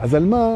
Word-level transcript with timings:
אז 0.00 0.14
על 0.14 0.24
מה? 0.24 0.46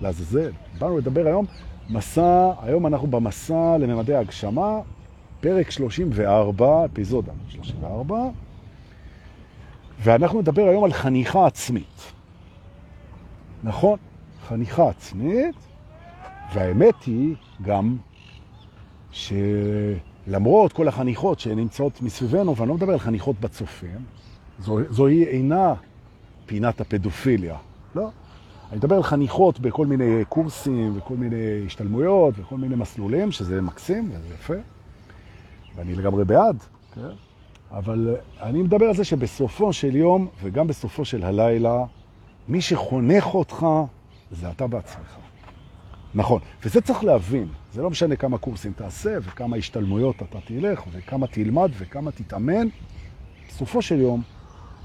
לעזאזל. 0.00 0.52
באנו 0.78 0.98
לדבר 0.98 1.26
היום, 1.26 1.46
מסע, 1.90 2.52
היום 2.62 2.86
אנחנו 2.86 3.08
במסע 3.08 3.76
לממדי 3.78 4.14
ההגשמה, 4.14 4.80
פרק 5.40 5.70
34, 5.70 6.84
אפיזודה 6.84 7.32
34, 7.48 8.16
ואנחנו 10.00 10.40
נדבר 10.40 10.62
היום 10.62 10.84
על 10.84 10.92
חניכה 10.92 11.46
עצמית. 11.46 12.12
נכון, 13.64 13.98
חניכה 14.48 14.88
עצמית, 14.88 15.56
והאמת 16.54 17.02
היא 17.06 17.34
גם 17.62 17.96
שלמרות 19.10 20.72
כל 20.72 20.88
החניכות 20.88 21.40
שנמצאות 21.40 22.02
מסביבנו, 22.02 22.56
ואני 22.56 22.68
לא 22.68 22.74
מדבר 22.74 22.92
על 22.92 22.98
חניכות 22.98 23.40
בצופים, 23.40 24.04
זו, 24.58 24.78
זוהי 24.90 25.24
אינה 25.24 25.74
פינת 26.46 26.80
הפדופיליה, 26.80 27.56
לא. 27.94 28.10
אני 28.74 28.78
מדבר 28.78 28.96
על 28.96 29.02
חניכות 29.02 29.60
בכל 29.60 29.86
מיני 29.86 30.24
קורסים 30.28 30.98
וכל 30.98 31.14
מיני 31.14 31.66
השתלמויות 31.66 32.34
וכל 32.38 32.56
מיני 32.56 32.74
מסלולים, 32.74 33.32
שזה 33.32 33.62
מקסים 33.62 34.10
וזה 34.12 34.34
יפה, 34.34 34.54
ואני 35.76 35.94
לגמרי 35.94 36.24
בעד, 36.24 36.56
כן? 36.94 37.00
אבל 37.70 38.16
אני 38.42 38.62
מדבר 38.62 38.86
על 38.86 38.94
זה 38.94 39.04
שבסופו 39.04 39.72
של 39.72 39.96
יום 39.96 40.28
וגם 40.42 40.66
בסופו 40.66 41.04
של 41.04 41.24
הלילה, 41.24 41.84
מי 42.48 42.60
שחונך 42.60 43.34
אותך 43.34 43.66
זה 44.30 44.50
אתה 44.50 44.66
בעצמך. 44.66 45.16
נכון, 46.14 46.40
וזה 46.64 46.80
צריך 46.80 47.04
להבין, 47.04 47.48
זה 47.72 47.82
לא 47.82 47.90
משנה 47.90 48.16
כמה 48.16 48.38
קורסים 48.38 48.72
תעשה 48.72 49.16
וכמה 49.22 49.56
השתלמויות 49.56 50.16
אתה 50.16 50.38
תלך 50.40 50.82
וכמה 50.92 51.26
תלמד 51.26 51.70
וכמה 51.78 52.10
תתאמן, 52.12 52.66
בסופו 53.48 53.82
של 53.82 54.00
יום 54.00 54.22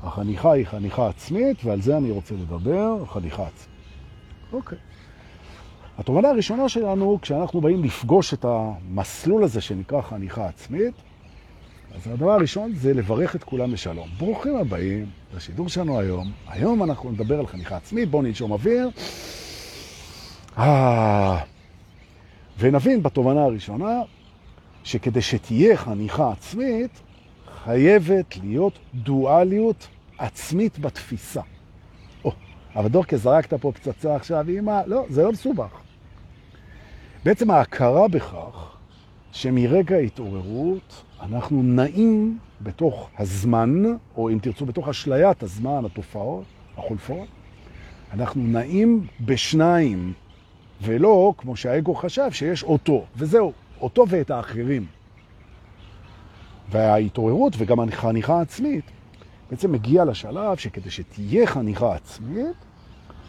החניכה 0.04 0.52
היא 0.52 0.66
חניכה 0.66 1.10
עצמית 1.10 1.66
ועל 1.66 1.82
זה 1.82 1.98
אני 1.98 2.12
רוצה 2.12 2.35
לדבר, 2.35 3.05
חניכה 3.05 3.44
עצמית. 3.48 3.79
אוקיי. 4.53 4.77
התובנה 5.98 6.30
הראשונה 6.30 6.70
שלנו, 6.70 7.20
כשאנחנו 7.21 7.62
באים 7.62 7.84
לפגוש 7.84 8.34
את 8.34 8.46
המסלול 8.46 9.43
הזה 9.43 9.62
שנקרא 9.62 10.01
חניכה 10.01 10.48
עצמית, 10.48 10.93
אז 11.96 12.07
הדבר 12.07 12.32
הראשון 12.32 12.76
זה 12.76 12.93
לברך 12.93 13.35
את 13.35 13.43
כולם 13.43 13.74
לשלום. 13.74 14.09
ברוכים 14.18 14.55
הבאים 14.55 15.05
לשידור 15.35 15.70
שלנו 15.70 15.99
היום. 15.99 16.32
היום 16.48 16.84
אנחנו 16.84 17.12
נדבר 17.12 17.40
על 17.40 17.48
חניכה 17.48 17.77
עצמית, 17.77 18.09
בואו 18.09 18.21
ננשום 18.21 18.51
אוויר. 18.51 18.90
אה... 20.57 21.40
ונבין 22.59 23.04
בתובנה 23.04 23.43
הראשונה 23.43 24.02
שכדי 24.84 25.21
שתהיה 25.21 25.77
חניכה 25.77 26.31
עצמית, 26.31 26.91
חייבת 27.63 28.37
להיות 28.43 28.79
דואליות 28.93 29.87
עצמית 30.18 30.79
בתפיסה. 30.79 31.41
אבל 32.75 32.87
דורקה, 32.87 33.17
זרקת 33.17 33.53
פה 33.53 33.71
פצצה 33.71 34.15
עכשיו, 34.15 34.45
אמא, 34.49 34.81
לא, 34.85 35.05
זה 35.09 35.23
לא 35.23 35.31
מסובך. 35.31 35.81
בעצם 37.25 37.51
ההכרה 37.51 38.07
בכך 38.07 38.77
שמרגע 39.31 39.95
ההתעוררות 39.95 41.03
אנחנו 41.21 41.63
נעים 41.63 42.37
בתוך 42.62 43.09
הזמן, 43.17 43.84
או 44.17 44.29
אם 44.29 44.40
תרצו, 44.41 44.65
בתוך 44.65 44.90
אשליית 44.90 45.43
הזמן, 45.43 45.85
התופעות, 45.85 46.43
החולפות, 46.77 47.27
אנחנו 48.13 48.41
נעים 48.43 49.07
בשניים, 49.21 50.13
ולא 50.81 51.34
כמו 51.37 51.55
שהאגו 51.55 51.95
חשב 51.95 52.31
שיש 52.31 52.63
אותו, 52.63 53.05
וזהו, 53.15 53.53
אותו 53.81 54.05
ואת 54.09 54.31
האחרים. 54.31 54.85
וההתעוררות 56.71 57.53
וגם 57.57 57.79
החניכה 57.79 58.37
העצמית 58.37 58.85
בעצם 59.50 59.72
מגיע 59.72 60.05
לשלב 60.05 60.58
שכדי 60.58 60.90
שתהיה 60.90 61.48
חניכה 61.48 61.96
עצמית, 61.96 62.55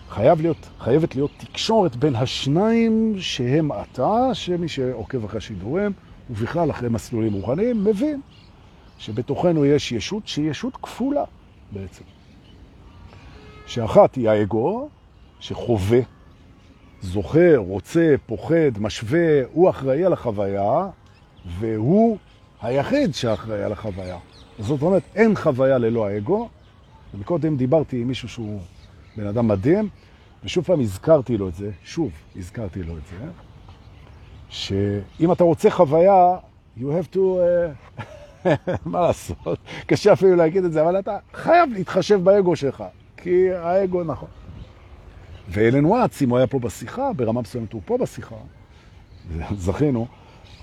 חייב 0.09 0.41
להיות, 0.41 0.69
חייבת 0.79 1.15
להיות 1.15 1.31
תקשורת 1.39 1.97
בין 1.97 2.17
השניים 2.17 3.15
שהם 3.19 3.71
אתה, 3.73 4.31
שמי 4.33 4.69
שעוקב 4.69 5.25
אחרי 5.25 5.41
שידורים, 5.41 5.93
ובכלל 6.31 6.71
אחרי 6.71 6.89
מסלולים 6.89 7.33
רוחניים, 7.33 7.85
מבין 7.85 8.21
שבתוכנו 8.99 9.65
יש 9.65 9.93
ישות 9.93 10.29
שהיא 10.29 10.51
ישות 10.51 10.77
כפולה 10.77 11.25
בעצם. 11.73 12.05
שאחת 13.67 14.15
היא 14.15 14.29
האגו, 14.29 14.89
שחווה, 15.41 16.01
זוכר, 17.01 17.57
רוצה, 17.57 18.15
פוחד, 18.27 18.79
משווה, 18.79 19.43
הוא 19.53 19.71
אחראי 19.71 20.05
על 20.05 20.13
החוויה, 20.13 20.89
והוא 21.59 22.19
היחיד 22.63 23.15
שאחראי 23.15 23.63
על 23.63 23.73
החוויה. 23.73 24.19
זאת 24.61 24.83
אומרת, 24.83 25.03
אין 25.15 25.35
חוויה 25.37 25.79
ללא 25.79 26.07
האגו. 26.07 26.49
ומקודם 27.15 27.57
דיברתי 27.57 28.01
עם 28.01 28.09
מישהו 28.09 28.29
שהוא 28.29 28.61
בן 29.17 29.27
אדם 29.27 29.49
מדהים, 29.49 29.89
ושוב 30.45 30.65
פעם 30.65 30.81
הזכרתי 30.81 31.37
לו 31.37 31.49
את 31.49 31.55
זה, 31.55 31.71
שוב 31.85 32.11
הזכרתי 32.37 32.83
לו 32.83 32.97
את 32.97 33.03
זה, 33.07 33.17
שאם 34.49 35.33
אתה 35.33 35.45
רוצה 35.45 35.71
חוויה, 35.71 36.37
you 36.79 36.81
have 36.81 37.15
to... 37.15 37.19
Uh, 37.19 38.03
מה 38.87 39.01
לעשות? 39.01 39.59
קשה 39.87 40.13
אפילו 40.13 40.37
להגיד 40.37 40.65
את 40.65 40.73
זה, 40.73 40.83
אבל 40.83 40.99
אתה 40.99 41.19
חייב 41.35 41.71
להתחשב 41.73 42.21
באגו 42.25 42.57
שלך, 42.57 42.85
כי 43.17 43.53
האגו 43.53 44.05
נכון. 44.05 44.29
ואלן 45.49 45.85
וואץ, 45.85 46.23
אם 46.23 46.31
הוא 46.31 46.39
היה 46.39 46.47
פה 46.47 46.59
בשיחה, 46.59 47.13
ברמה 47.13 47.41
מסוימת 47.41 47.73
הוא 47.73 47.83
פה 47.85 47.99
בשיחה, 47.99 48.37
זכינו, 49.57 50.07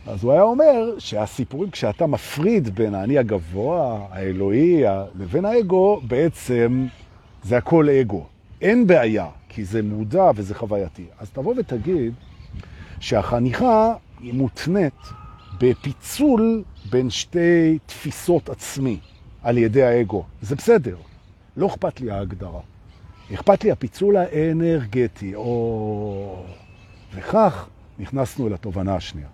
אז 0.08 0.24
הוא 0.24 0.32
היה 0.32 0.42
אומר 0.42 1.00
שהסיפורים, 1.00 1.72
כשאתה 1.72 2.08
מפריד 2.08 2.76
בין 2.76 2.96
האני 2.96 3.18
הגבוה, 3.18 4.08
האלוהי, 4.12 4.84
לבין 5.16 5.46
האגו, 5.46 6.02
בעצם 6.08 6.88
זה 7.44 7.58
הכל 7.58 7.90
אגו. 7.90 8.26
אין 8.62 8.88
בעיה, 8.88 9.28
כי 9.50 9.66
זה 9.66 9.84
מודע 9.84 10.32
וזה 10.36 10.56
חווייתי. 10.56 11.06
אז 11.20 11.30
תבוא 11.30 11.54
ותגיד 11.58 12.14
שהחניכה 13.00 13.94
היא 14.20 14.34
מותנית 14.34 15.02
בפיצול 15.60 16.64
בין 16.90 17.10
שתי 17.10 17.78
תפיסות 17.86 18.50
עצמי 18.50 19.00
על 19.44 19.58
ידי 19.58 19.84
האגו. 19.84 20.24
זה 20.42 20.56
בסדר, 20.56 20.96
לא 21.58 21.68
אכפת 21.68 22.02
לי 22.02 22.12
ההגדרה. 22.12 22.62
אכפת 23.34 23.64
לי 23.64 23.72
הפיצול 23.72 24.18
האנרגטי, 24.18 25.36
או... 25.36 26.44
וכך 27.16 27.68
נכנסנו 28.00 28.50
לתובנה 28.50 28.96
השנייה. 28.96 29.28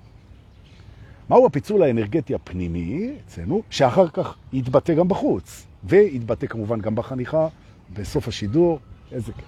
מהו 1.29 1.45
הפיצול 1.45 1.83
האנרגטי 1.83 2.35
הפנימי 2.35 3.11
אצלנו, 3.25 3.61
שאחר 3.69 4.07
כך 4.07 4.35
יתבטא 4.53 4.93
גם 4.93 5.07
בחוץ, 5.07 5.65
ויתבטא 5.83 6.47
כמובן 6.47 6.79
גם 6.79 6.95
בחניכה, 6.95 7.47
בסוף 7.93 8.27
השידור, 8.27 8.79
איזה 9.11 9.31
כיף. 9.33 9.47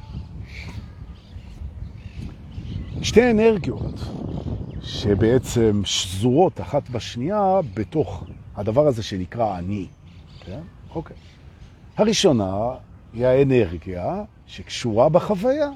שתי 3.02 3.32
אנרגיות 3.32 4.00
שבעצם 4.82 5.82
שזורות 5.86 6.62
אחת 6.62 6.90
בשנייה 6.90 7.60
בתוך 7.74 8.24
הדבר 8.56 8.88
הזה 8.88 9.04
שנקרא 9.04 9.58
אני. 9.58 9.88
כן? 10.46 10.60
אוקיי. 10.96 11.16
הראשונה 11.98 12.70
היא 13.14 13.26
האנרגיה 13.26 14.24
שקשורה 14.48 15.10
בחוויה, 15.10 15.70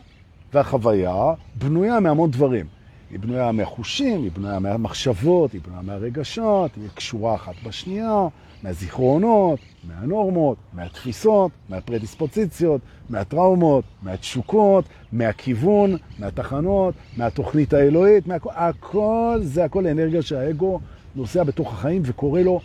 והחוויה 0.54 1.34
בנויה 1.56 2.00
מהמון 2.00 2.32
דברים. 2.32 2.66
היא 3.12 3.20
בנויה 3.20 3.52
מהחושים, 3.52 4.24
היא 4.24 4.32
בנויה 4.32 4.60
מהמחשבות, 4.60 5.54
היא 5.54 5.62
בנויה 5.62 5.82
מהרגשות, 5.82 6.72
היא 6.76 6.90
קשורה 6.94 7.36
אחת 7.36 7.54
בשנייה, 7.66 8.28
מהזיכרונות, 8.64 9.60
מהנורמות, 9.84 10.58
מהתפיסות, 10.74 11.52
מהפרדיספוציציות, 11.70 12.82
מהטראומות, 13.10 13.84
מהתשוקות, 14.02 14.86
מהכיוון, 15.12 15.98
מהתחנות, 16.20 16.96
מהתוכנית 17.18 17.74
האלוהית, 17.74 18.28
מהכל, 18.28 18.50
הכל 18.54 19.40
זה 19.42 19.66
הכל 19.66 19.88
אנרגיה 19.88 20.22
שהאגו 20.22 20.80
נוסע 21.16 21.44
בתוך 21.44 21.74
החיים 21.74 22.02
וקורא 22.06 22.42
לו 22.42 22.62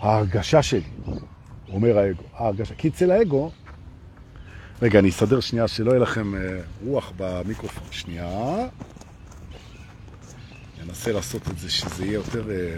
ההרגשה 0.00 0.62
שלי, 0.62 0.80
אומר 1.72 1.98
האגו, 1.98 2.22
ההרגשה. 2.34 2.74
כי 2.74 2.88
אצל 2.88 3.10
האגו, 3.10 3.50
רגע, 4.82 4.98
אני 4.98 5.08
אסדר 5.08 5.40
שנייה 5.40 5.68
שלא 5.68 5.90
יהיה 5.90 6.00
לכם 6.00 6.32
רוח 6.86 7.12
במיקרופון. 7.16 7.84
שנייה. 7.90 8.66
ננסה 10.86 11.12
לעשות 11.12 11.48
את 11.48 11.58
זה 11.58 11.70
שזה 11.70 12.04
יהיה 12.04 12.14
יותר 12.14 12.50
אה, 12.50 12.76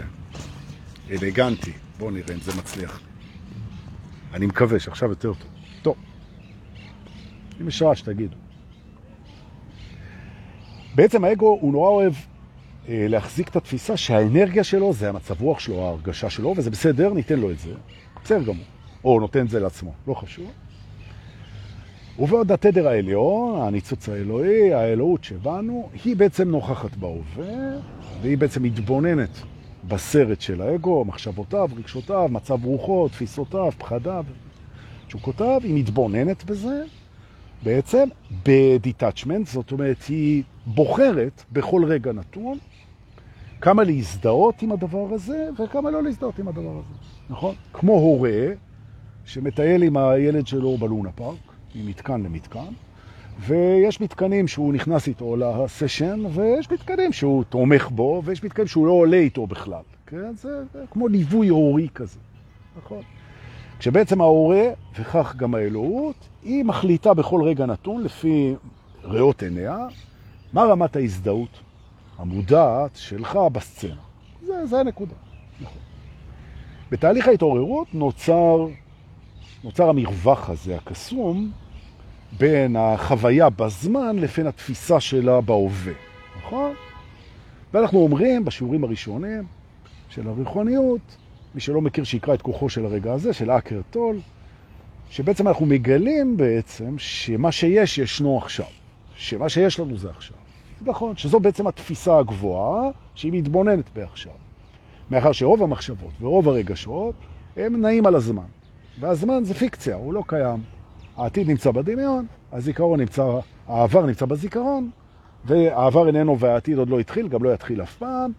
אלגנטי. 1.11 1.71
בואו 1.97 2.11
נראה 2.11 2.33
אם 2.33 2.39
זה 2.39 2.51
מצליח. 2.57 2.99
אני 4.33 4.45
מקווה 4.45 4.79
שעכשיו 4.79 5.09
יותר 5.09 5.33
טוב. 5.33 5.51
טוב. 5.81 5.95
אם 7.61 7.67
יש 7.67 7.81
רעש, 7.81 8.01
תגידו. 8.01 8.35
בעצם 10.95 11.23
האגו 11.23 11.57
הוא 11.61 11.73
נורא 11.73 11.89
אוהב 11.89 12.13
אה, 12.87 13.05
להחזיק 13.09 13.47
את 13.47 13.55
התפיסה 13.55 13.97
שהאנרגיה 13.97 14.63
שלו 14.63 14.93
זה 14.93 15.09
המצב 15.09 15.41
רוח 15.41 15.59
שלו, 15.59 15.85
ההרגשה 15.85 16.29
שלו, 16.29 16.53
וזה 16.57 16.69
בסדר, 16.69 17.13
ניתן 17.13 17.39
לו 17.39 17.51
את 17.51 17.59
זה. 17.59 17.73
בסדר 18.23 18.43
גמור. 18.43 18.65
או 19.03 19.19
נותן 19.19 19.45
את 19.45 19.49
זה 19.49 19.59
לעצמו, 19.59 19.93
לא 20.07 20.13
חשוב. 20.13 20.51
ובעוד 22.19 22.51
התדר 22.51 22.87
העליון, 22.87 23.61
הניצוץ 23.61 24.09
האלוהי, 24.09 24.73
האלוהות 24.73 25.23
שבנו, 25.23 25.89
היא 26.03 26.15
בעצם 26.15 26.49
נוכחת 26.51 26.95
בהווה, 26.95 27.77
והיא 28.21 28.37
בעצם 28.37 28.63
מתבוננת 28.63 29.29
בסרט 29.87 30.41
של 30.41 30.61
האגו, 30.61 31.05
מחשבותיו, 31.05 31.69
רגשותיו, 31.77 32.29
מצב 32.31 32.65
רוחו, 32.65 33.07
תפיסותיו, 33.09 33.71
פחדיו, 33.77 34.25
תשוקותיו, 35.07 35.61
היא 35.63 35.75
מתבוננת 35.75 36.43
בזה, 36.43 36.83
בעצם 37.63 38.09
בדיטאצ'מנט, 38.43 39.47
זאת 39.47 39.71
אומרת, 39.71 40.03
היא 40.09 40.43
בוחרת 40.65 41.43
בכל 41.51 41.85
רגע 41.85 42.11
נתון 42.11 42.57
כמה 43.61 43.83
להזדהות 43.83 44.61
עם 44.61 44.71
הדבר 44.71 45.07
הזה 45.13 45.49
וכמה 45.59 45.91
לא 45.91 46.03
להזדהות 46.03 46.39
עם 46.39 46.47
הדבר 46.47 46.71
הזה, 46.71 46.93
נכון? 47.29 47.55
כמו 47.73 47.93
הורה 47.93 48.47
שמטייל 49.25 49.83
עם 49.83 49.97
הילד 49.97 50.47
שלו 50.47 50.77
בלונה 50.77 51.11
פארק, 51.11 51.48
ממתקן 51.75 52.23
למתקן, 52.23 52.73
ויש 53.39 54.01
מתקנים 54.01 54.47
שהוא 54.47 54.73
נכנס 54.73 55.07
איתו 55.07 55.35
לסשן, 55.35 56.23
ויש 56.33 56.71
מתקנים 56.71 57.13
שהוא 57.13 57.43
תומך 57.43 57.89
בו, 57.89 58.21
ויש 58.25 58.43
מתקנים 58.43 58.67
שהוא 58.67 58.87
לא 58.87 58.91
עולה 58.91 59.17
איתו 59.17 59.47
בכלל. 59.47 59.81
כן? 60.07 60.35
זה, 60.35 60.63
זה 60.73 60.83
כמו 60.91 61.07
ליווי 61.07 61.47
הורי 61.47 61.87
כזה, 61.95 62.19
נכון? 62.77 63.01
כשבעצם 63.79 64.21
ההורה, 64.21 64.63
וכך 64.99 65.35
גם 65.35 65.55
האלוהות, 65.55 66.27
היא 66.43 66.65
מחליטה 66.65 67.13
בכל 67.13 67.41
רגע 67.43 67.65
נתון, 67.65 68.03
לפי 68.03 68.55
ריאות 69.03 69.43
עיניה, 69.43 69.87
מה 70.53 70.63
רמת 70.63 70.95
ההזדהות 70.95 71.59
המודעת 72.17 72.95
שלך 72.95 73.39
בסצנה. 73.51 74.01
זה, 74.45 74.65
זה 74.65 74.79
הנקודה. 74.79 75.15
נכון. 75.61 75.81
בתהליך 76.91 77.27
ההתעוררות 77.27 77.87
נוצר, 77.93 78.67
נוצר 79.63 79.89
המרווח 79.89 80.49
הזה, 80.49 80.75
הקסום, 80.75 81.51
בין 82.37 82.75
החוויה 82.75 83.49
בזמן 83.49 84.15
לבין 84.19 84.47
התפיסה 84.47 84.99
שלה 84.99 85.41
בהווה, 85.41 85.93
נכון? 86.37 86.73
ואנחנו 87.73 87.99
אומרים 87.99 88.45
בשיעורים 88.45 88.83
הראשונים 88.83 89.43
של 90.09 90.27
הריחוניות, 90.27 91.17
מי 91.55 91.61
שלא 91.61 91.81
מכיר 91.81 92.03
שיקרא 92.03 92.33
את 92.33 92.41
כוחו 92.41 92.69
של 92.69 92.85
הרגע 92.85 93.13
הזה, 93.13 93.33
של 93.33 93.51
אקר 93.51 93.81
טול, 93.89 94.19
שבעצם 95.09 95.47
אנחנו 95.47 95.65
מגלים 95.65 96.37
בעצם 96.37 96.95
שמה 96.97 97.51
שיש 97.51 97.97
ישנו 97.97 98.37
עכשיו, 98.37 98.65
שמה 99.15 99.49
שיש 99.49 99.79
לנו 99.79 99.97
זה 99.97 100.09
עכשיו. 100.09 100.37
נכון, 100.81 101.17
שזו 101.17 101.39
בעצם 101.39 101.67
התפיסה 101.67 102.17
הגבוהה 102.17 102.89
שהיא 103.15 103.31
מתבוננת 103.33 103.85
בעכשיו. 103.95 104.33
מאחר 105.11 105.31
שרוב 105.31 105.63
המחשבות 105.63 106.11
ורוב 106.21 106.49
הרגשות 106.49 107.15
הם 107.57 107.81
נעים 107.81 108.05
על 108.05 108.15
הזמן. 108.15 108.58
והזמן 108.99 109.43
זה 109.43 109.53
פיקציה, 109.53 109.95
הוא 109.95 110.13
לא 110.13 110.23
קיים. 110.27 110.59
העתיד 111.17 111.49
נמצא 111.49 111.71
בדמיון, 111.71 112.25
הזיכרון 112.51 112.99
נמצא, 112.99 113.39
העבר 113.67 114.05
נמצא 114.05 114.25
בזיכרון, 114.25 114.89
והעבר 115.45 116.07
איננו 116.07 116.39
והעתיד 116.39 116.77
עוד 116.77 116.89
לא 116.89 116.99
התחיל, 116.99 117.27
גם 117.27 117.43
לא 117.43 117.53
יתחיל 117.53 117.81
אף 117.81 117.95
פעם. 117.95 118.31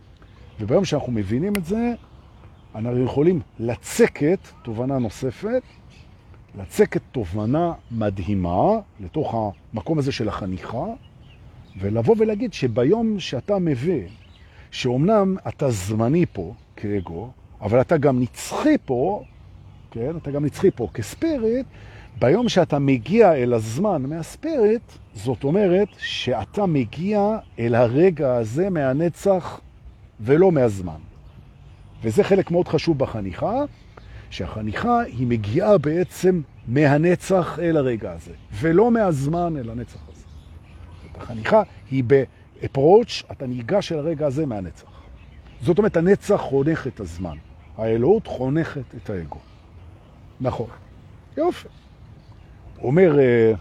וביום 0.61 0.85
שאנחנו 0.85 1.13
מבינים 1.13 1.57
את 1.57 1.65
זה, 1.65 1.93
אנחנו 2.75 3.05
יכולים 3.05 3.41
לצקת 3.59 4.39
תובנה 4.63 4.99
נוספת, 4.99 5.63
לצקת 6.59 7.03
תובנה 7.13 7.73
מדהימה 7.91 8.79
לתוך 9.01 9.53
המקום 9.75 9.99
הזה 9.99 10.13
של 10.13 10.29
החניכה, 10.29 10.85
ולבוא 11.81 12.15
ולהגיד 12.19 12.53
שביום 12.53 13.21
שאתה 13.21 13.59
מבין 13.59 14.07
שאומנם 14.71 15.37
אתה 15.49 15.71
זמני 15.71 16.27
פה 16.33 16.55
כאגו, 16.77 17.31
אבל 17.61 17.81
אתה 17.81 17.97
גם 17.97 18.21
נצחי 18.21 18.77
פה, 18.85 19.25
כן? 19.91 20.17
אתה 20.17 20.31
גם 20.31 20.45
נצחי 20.45 20.71
פה 20.71 20.89
כספיריט, 20.95 21.67
ביום 22.19 22.49
שאתה 22.49 22.79
מגיע 22.79 23.35
אל 23.35 23.55
הזמן 23.55 24.03
מהספיריט, 24.03 24.83
זאת 25.15 25.45
אומרת 25.45 25.89
שאתה 25.99 26.67
מגיע 26.67 27.39
אל 27.59 27.75
הרגע 27.75 28.35
הזה 28.35 28.71
מהנצח 28.71 29.61
ולא 30.21 30.53
מהזמן. 30.53 30.99
וזה 32.03 32.25
חלק 32.25 32.51
מאוד 32.51 32.69
חשוב 32.69 32.99
בחניכה, 32.99 33.65
שהחניכה 34.31 35.01
היא 35.01 35.27
מגיעה 35.27 35.79
בעצם 35.79 36.41
מהנצח 36.69 37.59
אל 37.63 37.77
הרגע 37.77 38.13
הזה, 38.13 38.33
ולא 38.53 38.91
מהזמן 38.91 39.57
אל 39.57 39.71
הנצח 39.71 40.01
הזה. 40.09 40.25
החניכה 41.17 41.63
היא 41.91 42.05
באפרוץ', 42.05 43.23
אתה 43.33 43.47
ניגש 43.47 43.93
אל 43.93 43.99
הרגע 43.99 44.27
הזה 44.27 44.47
מהנצח. 44.47 44.91
זאת 45.63 45.79
אומרת, 45.79 45.97
הנצח 45.97 46.37
חונך 46.37 46.87
את 46.87 47.01
הזמן. 47.01 47.37
האלוהות 47.79 48.27
חונכת 48.27 48.95
את 48.97 49.11
האגו. 49.11 49.39
נכון. 50.41 50.67
יופי. 51.37 51.69
אומר, 52.83 53.19
אה, 53.19 53.53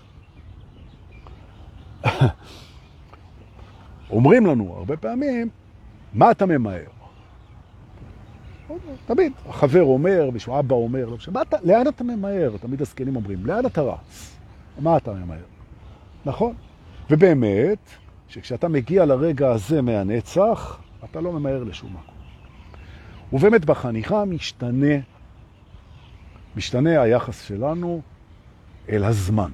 אומרים 4.10 4.46
לנו 4.46 4.74
הרבה 4.78 4.98
פעמים, 4.98 5.50
מה 6.14 6.32
אתה 6.32 6.46
ממהר? 6.46 6.84
תמיד, 9.06 9.34
החבר 9.50 9.84
אומר, 9.84 10.30
מישהו 10.34 10.60
אבא 10.60 10.76
אומר, 10.76 11.06
לא 11.06 11.16
משנה, 11.16 11.42
לאן 11.64 11.88
אתה 11.88 12.04
ממהר? 12.04 12.58
תמיד 12.62 12.82
הזקנים 12.82 13.16
אומרים, 13.16 13.46
לאן 13.46 13.66
אתה 13.66 13.82
רץ? 13.82 14.36
מה 14.80 14.98
אתה 14.98 15.14
ממהר? 15.14 15.44
נכון? 16.26 16.54
ובאמת, 17.10 17.78
שכשאתה 18.28 18.68
מגיע 18.68 19.06
לרגע 19.06 19.52
הזה 19.52 19.82
מהנצח, 19.82 20.80
אתה 21.04 21.22
לא 21.22 21.32
ממהר 21.32 21.64
לשום 21.64 21.90
מקום. 21.94 22.16
ובאמת 23.34 23.66
בחניכה 23.66 24.26
משתנה, 24.26 24.96
משתנה 26.60 27.02
היחס 27.02 27.42
שלנו 27.42 28.02
אל 28.90 29.04
הזמן. 29.04 29.52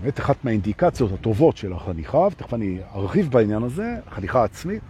באמת 0.00 0.20
אחת 0.20 0.44
מהאינדיקציות 0.44 1.12
הטובות 1.12 1.56
של 1.56 1.72
החניכה, 1.72 2.18
ותכף 2.18 2.54
אני 2.54 2.78
ארחיב 2.94 3.30
בעניין 3.30 3.62
הזה, 3.62 3.96
החניכה 4.06 4.40
העצמית, 4.40 4.82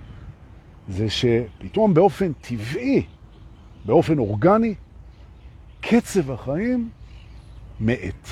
זה 0.88 1.06
שפתאום 1.10 1.94
באופן 1.94 2.32
טבעי, 2.40 3.02
באופן 3.84 4.18
אורגני, 4.18 4.74
קצב 5.80 6.30
החיים 6.30 6.88
מאט. 7.80 8.28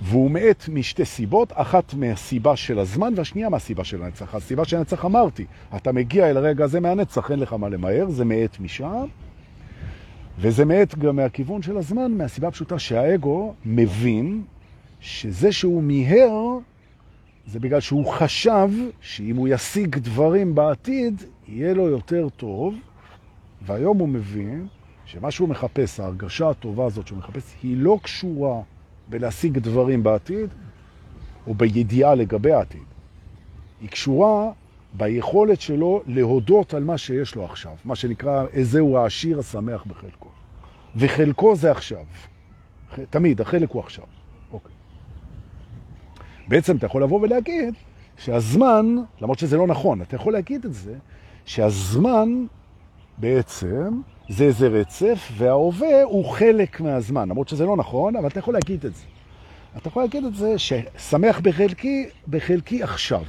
והוא 0.00 0.30
מאט 0.30 0.68
משתי 0.68 1.04
סיבות, 1.04 1.52
אחת 1.54 1.94
מהסיבה 1.94 2.56
של 2.56 2.78
הזמן 2.78 3.12
והשנייה 3.16 3.48
מהסיבה 3.48 3.84
של 3.84 4.02
הנצח. 4.02 4.34
הסיבה 4.34 4.64
של 4.64 4.76
הנצח 4.76 5.04
אמרתי, 5.04 5.46
אתה 5.76 5.92
מגיע 5.92 6.30
אל 6.30 6.36
הרגע 6.36 6.64
הזה 6.64 6.80
מהנצח, 6.80 7.30
אין 7.30 7.40
לך 7.40 7.52
מה 7.52 7.68
למהר, 7.68 8.10
זה 8.10 8.24
מאט 8.24 8.60
משם, 8.60 9.06
וזה 10.38 10.64
מאט 10.64 10.94
גם 10.94 11.16
מהכיוון 11.16 11.62
של 11.62 11.76
הזמן, 11.76 12.12
מהסיבה 12.12 12.48
הפשוטה 12.48 12.78
שהאגו 12.78 13.54
מבין 13.64 14.42
שזה 15.00 15.52
שהוא 15.52 15.82
מיהר, 15.82 16.58
זה 17.46 17.60
בגלל 17.60 17.80
שהוא 17.80 18.06
חשב 18.12 18.68
שאם 19.00 19.36
הוא 19.36 19.48
ישיג 19.48 19.98
דברים 19.98 20.54
בעתיד, 20.54 21.22
יהיה 21.48 21.74
לו 21.74 21.88
יותר 21.88 22.28
טוב, 22.36 22.74
והיום 23.62 23.98
הוא 23.98 24.08
מבין 24.08 24.66
שמה 25.04 25.30
שהוא 25.30 25.48
מחפש, 25.48 26.00
ההרגשה 26.00 26.50
הטובה 26.50 26.86
הזאת 26.86 27.06
שהוא 27.06 27.18
מחפש, 27.18 27.54
היא 27.62 27.76
לא 27.76 27.98
קשורה 28.02 28.60
בלהשיג 29.08 29.58
דברים 29.58 30.02
בעתיד, 30.02 30.50
או 31.46 31.54
בידיעה 31.54 32.14
לגבי 32.14 32.52
העתיד. 32.52 32.82
היא 33.80 33.88
קשורה 33.88 34.50
ביכולת 34.94 35.60
שלו 35.60 36.02
להודות 36.06 36.74
על 36.74 36.84
מה 36.84 36.98
שיש 36.98 37.34
לו 37.34 37.44
עכשיו, 37.44 37.72
מה 37.84 37.96
שנקרא, 37.96 38.44
איזהו 38.52 38.98
העשיר 38.98 39.38
השמח 39.38 39.84
בחלקו. 39.84 40.28
וחלקו 40.96 41.56
זה 41.56 41.70
עכשיו. 41.70 42.04
תמיד, 43.10 43.40
החלק 43.40 43.70
הוא 43.70 43.82
עכשיו. 43.82 44.04
אוקיי. 44.52 44.74
בעצם 46.48 46.76
אתה 46.76 46.86
יכול 46.86 47.02
לבוא 47.02 47.20
ולהגיד 47.20 47.74
שהזמן, 48.16 48.96
למרות 49.20 49.38
שזה 49.38 49.56
לא 49.56 49.66
נכון, 49.66 50.02
אתה 50.02 50.16
יכול 50.16 50.32
להגיד 50.32 50.64
את 50.64 50.74
זה, 50.74 50.94
שהזמן 51.44 52.46
בעצם 53.18 54.00
זה 54.28 54.44
איזה 54.44 54.68
רצף, 54.68 55.28
וההווה 55.36 56.02
הוא 56.02 56.24
חלק 56.24 56.80
מהזמן, 56.80 57.28
למרות 57.28 57.48
שזה 57.48 57.66
לא 57.66 57.76
נכון, 57.76 58.16
אבל 58.16 58.26
אתה 58.26 58.38
יכול 58.38 58.54
להגיד 58.54 58.86
את 58.86 58.94
זה. 58.94 59.04
אתה 59.76 59.88
יכול 59.88 60.02
להגיד 60.02 60.24
את 60.24 60.34
זה 60.34 60.54
ששמח 60.58 61.40
בחלקי, 61.40 62.08
בחלקי 62.28 62.82
עכשיו. 62.82 63.24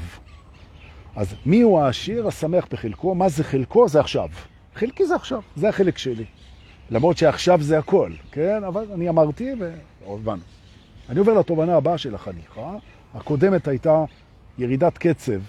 אז 1.15 1.35
מי 1.45 1.61
הוא 1.61 1.79
העשיר? 1.79 2.27
השמח 2.27 2.67
בחלקו. 2.71 3.15
מה 3.15 3.29
זה 3.29 3.43
חלקו? 3.43 3.87
זה 3.87 3.99
עכשיו. 3.99 4.29
חלקי 4.75 5.05
זה 5.05 5.15
עכשיו, 5.15 5.41
זה 5.55 5.69
החלק 5.69 5.97
שלי. 5.97 6.25
למרות 6.91 7.17
שעכשיו 7.17 7.61
זה 7.61 7.77
הכל, 7.77 8.11
כן? 8.31 8.63
אבל 8.63 8.85
אני 8.93 9.09
אמרתי 9.09 9.51
והובנו. 10.03 10.41
אני 11.09 11.19
עובר 11.19 11.33
לתובנה 11.33 11.75
הבאה 11.75 11.97
של 11.97 12.15
החניכה. 12.15 12.77
הקודמת 13.13 13.67
הייתה 13.67 14.05
ירידת 14.57 14.97
קצב 14.97 15.39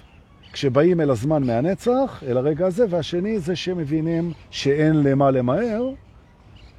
כשבאים 0.52 1.00
אל 1.00 1.10
הזמן 1.10 1.42
מהנצח, 1.44 2.22
אל 2.26 2.36
הרגע 2.36 2.66
הזה, 2.66 2.86
והשני 2.90 3.38
זה 3.38 3.56
שמבינים 3.56 4.32
שאין 4.50 5.02
למה 5.02 5.30
למהר, 5.30 5.90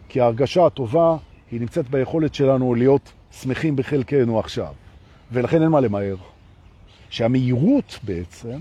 כי 0.09 0.21
ההרגשה 0.21 0.65
הטובה 0.65 1.17
היא 1.51 1.61
נמצאת 1.61 1.89
ביכולת 1.89 2.35
שלנו 2.35 2.75
להיות 2.75 3.11
שמחים 3.31 3.75
בחלקנו 3.75 4.39
עכשיו, 4.39 4.73
ולכן 5.31 5.61
אין 5.61 5.69
מה 5.69 5.79
למהר. 5.79 6.15
שהמהירות 7.09 7.99
בעצם, 8.03 8.57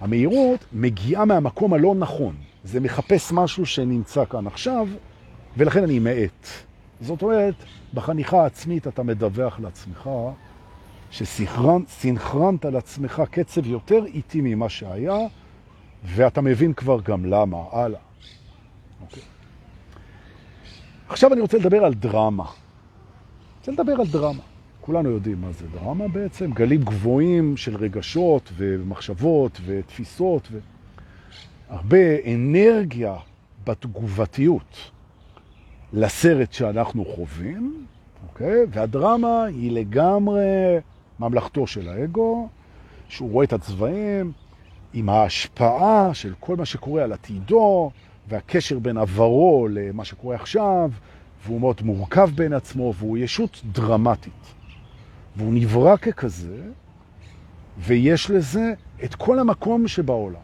המהירות 0.00 0.64
מגיעה 0.72 1.24
מהמקום 1.24 1.74
הלא 1.74 1.94
נכון. 1.94 2.34
זה 2.64 2.80
מחפש 2.80 3.32
משהו 3.32 3.66
שנמצא 3.66 4.24
כאן 4.24 4.46
עכשיו, 4.46 4.88
ולכן 5.56 5.82
אני 5.82 5.98
מעט. 5.98 6.46
זאת 7.00 7.22
אומרת, 7.22 7.54
בחניכה 7.94 8.42
העצמית 8.42 8.86
אתה 8.88 9.02
מדווח 9.02 9.60
לעצמך 9.60 10.10
שסינכרנת 11.10 12.64
על 12.64 12.76
עצמך 12.76 13.22
קצב 13.30 13.66
יותר 13.66 14.04
איטי 14.06 14.40
ממה 14.42 14.68
שהיה, 14.68 15.18
ואתה 16.04 16.40
מבין 16.40 16.72
כבר 16.72 17.00
גם 17.00 17.24
למה. 17.24 17.56
הלאה. 17.72 18.00
אוקיי. 19.02 19.22
עכשיו 21.08 21.32
אני 21.32 21.40
רוצה 21.40 21.58
לדבר 21.58 21.84
על 21.84 21.94
דרמה. 21.94 22.44
רוצה 23.58 23.72
לדבר 23.72 23.92
על 23.92 24.06
דרמה. 24.06 24.42
כולנו 24.90 25.10
יודעים 25.10 25.40
מה 25.40 25.52
זה 25.52 25.66
דרמה 25.68 26.08
בעצם, 26.08 26.52
גלים 26.52 26.82
גבוהים 26.82 27.56
של 27.56 27.76
רגשות 27.76 28.52
ומחשבות 28.56 29.60
ותפיסות, 29.66 30.48
והרבה 31.68 32.32
אנרגיה 32.34 33.14
בתגובתיות 33.66 34.90
לסרט 35.92 36.52
שאנחנו 36.52 37.04
חווים, 37.04 37.86
אוקיי? 38.28 38.66
והדרמה 38.70 39.44
היא 39.44 39.72
לגמרי 39.72 40.78
ממלכתו 41.20 41.66
של 41.66 41.88
האגו, 41.88 42.48
שהוא 43.08 43.30
רואה 43.30 43.44
את 43.44 43.52
הצבעים 43.52 44.32
עם 44.94 45.08
ההשפעה 45.08 46.14
של 46.14 46.34
כל 46.40 46.56
מה 46.56 46.64
שקורה 46.64 47.04
על 47.04 47.12
עתידו, 47.12 47.90
והקשר 48.28 48.78
בין 48.78 48.96
עברו 48.96 49.68
למה 49.70 50.04
שקורה 50.04 50.34
עכשיו, 50.34 50.90
והוא 51.44 51.60
מאוד 51.60 51.82
מורכב 51.82 52.30
בין 52.34 52.52
עצמו, 52.52 52.94
והוא 52.98 53.18
ישות 53.18 53.62
דרמטית. 53.72 54.59
והוא 55.36 55.54
נברא 55.54 55.96
ככזה, 55.96 56.62
ויש 57.78 58.30
לזה 58.30 58.72
את 59.04 59.14
כל 59.14 59.38
המקום 59.38 59.88
שבעולם. 59.88 60.40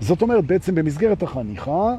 זאת 0.00 0.22
אומרת, 0.22 0.44
בעצם 0.44 0.74
במסגרת 0.74 1.22
החניכה, 1.22 1.94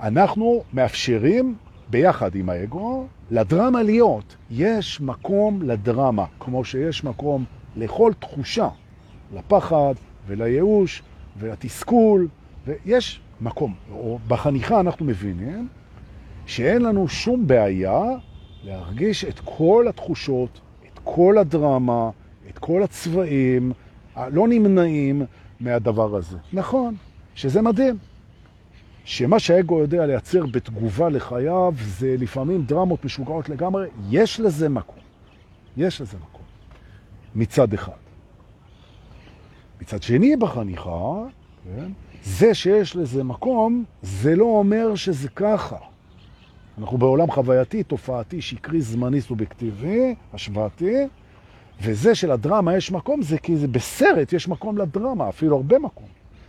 אנחנו 0.00 0.64
מאפשרים, 0.72 1.54
ביחד 1.90 2.34
עם 2.34 2.48
האגו, 2.48 3.06
לדרמה 3.30 3.82
להיות. 3.82 4.36
יש 4.50 5.00
מקום 5.00 5.62
לדרמה, 5.62 6.24
כמו 6.40 6.64
שיש 6.64 7.04
מקום 7.04 7.44
לכל 7.76 8.12
תחושה, 8.18 8.68
לפחד 9.34 9.94
ולייאוש 10.26 11.02
ולתסכול, 11.38 12.28
ויש 12.66 13.20
מקום. 13.40 13.74
בחניכה 14.28 14.80
אנחנו 14.80 15.06
מבינים 15.06 15.68
שאין 16.46 16.82
לנו 16.82 17.08
שום 17.08 17.46
בעיה 17.46 18.02
להרגיש 18.64 19.24
את 19.24 19.40
כל 19.44 19.86
התחושות, 19.88 20.60
כל 21.14 21.38
הדרמה, 21.38 22.10
את 22.50 22.58
כל 22.58 22.82
הצבעים, 22.82 23.72
לא 24.30 24.48
נמנעים 24.48 25.22
מהדבר 25.60 26.16
הזה. 26.16 26.38
נכון, 26.52 26.94
שזה 27.34 27.62
מדהים. 27.62 27.98
שמה 29.04 29.38
שהאגו 29.38 29.80
יודע 29.80 30.06
לייצר 30.06 30.46
בתגובה 30.46 31.08
לחייו 31.08 31.74
זה 31.82 32.16
לפעמים 32.18 32.62
דרמות 32.62 33.04
משוגעות 33.04 33.48
לגמרי, 33.48 33.88
יש 34.10 34.40
לזה 34.40 34.68
מקום. 34.68 34.98
יש 35.76 36.00
לזה 36.00 36.16
מקום. 36.16 36.44
מצד 37.34 37.74
אחד. 37.74 37.92
מצד 39.80 40.02
שני 40.02 40.36
בחניכה, 40.36 41.14
כן, 41.64 41.92
זה 42.24 42.54
שיש 42.54 42.96
לזה 42.96 43.24
מקום, 43.24 43.84
זה 44.02 44.36
לא 44.36 44.44
אומר 44.44 44.94
שזה 44.94 45.28
ככה. 45.28 45.76
אנחנו 46.78 46.98
בעולם 46.98 47.30
חווייתי, 47.30 47.82
תופעתי, 47.82 48.42
שקרי, 48.42 48.80
זמני, 48.80 49.20
סובייקטיבי, 49.20 50.14
השוואתי, 50.32 50.96
וזה 51.82 52.14
שלדרמה 52.14 52.76
יש 52.76 52.92
מקום, 52.92 53.22
זה 53.22 53.38
כי 53.38 53.56
זה 53.56 53.68
בסרט 53.68 54.32
יש 54.32 54.48
מקום 54.48 54.78
לדרמה, 54.78 55.28
אפילו 55.28 55.56
הרבה 55.56 55.78
מקום. 55.78 56.06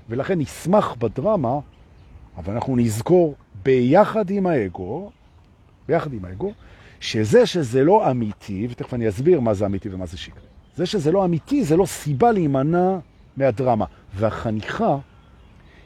ולכן 0.10 0.40
נשמח 0.40 0.96
בדרמה, 1.00 1.60
אבל 2.38 2.54
אנחנו 2.54 2.76
נזכור 2.76 3.36
ביחד 3.64 4.30
עם 4.30 4.48
האגו, 4.48 5.12
ביחד 5.88 6.14
עם 6.14 6.26
האגו, 6.26 6.52
שזה 7.00 7.46
שזה 7.46 7.84
לא 7.84 8.12
אמיתי, 8.12 8.68
ותכף 8.72 8.94
אני 8.94 9.10
אסביר 9.10 9.40
מה 9.40 9.54
זה 9.54 9.66
אמיתי 9.66 9.90
ומה 9.90 10.06
זה 10.06 10.18
שקרי. 10.18 10.44
זה 10.76 10.86
שזה 10.86 11.12
לא 11.12 11.26
אמיתי, 11.26 11.64
זה 11.64 11.78
לא 11.78 11.86
סיבה 11.86 12.32
להימנע 12.32 12.98
מהדרמה. 13.38 13.86
והחניכה 14.16 14.98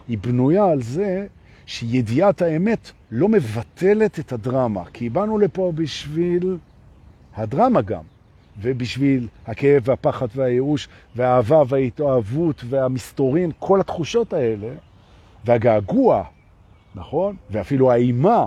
היא 0.08 0.18
בנויה 0.18 0.66
על 0.66 0.82
זה 0.82 1.28
שידיעת 1.66 2.42
האמת 2.42 2.92
לא 3.12 3.30
מבטלת 3.30 4.20
את 4.20 4.32
הדרמה, 4.32 4.84
כי 4.94 5.10
באנו 5.10 5.38
לפה 5.38 5.72
בשביל 5.76 6.58
הדרמה 7.36 7.82
גם, 7.82 8.04
ובשביל 8.62 9.28
הכאב 9.46 9.82
והפחד 9.86 10.28
והייאוש 10.36 10.88
והאהבה 11.16 11.64
וההתאהבות 11.68 12.64
והמסתורין, 12.70 13.52
כל 13.60 13.80
התחושות 13.80 14.34
האלה, 14.34 14.74
והגעגוע, 15.46 16.24
נכון? 16.96 17.36
ואפילו 17.52 17.92
האימה 17.92 18.46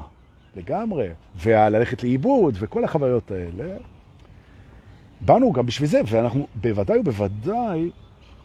לגמרי, 0.56 1.08
והללכת 1.37 2.02
לאיבוד 2.02 2.56
וכל 2.58 2.84
החוויות 2.84 3.30
האלה, 3.30 3.76
באנו 5.20 5.52
גם 5.52 5.66
בשביל 5.66 5.88
זה, 5.88 6.00
ואנחנו 6.06 6.46
בוודאי 6.54 6.98
ובוודאי 6.98 7.90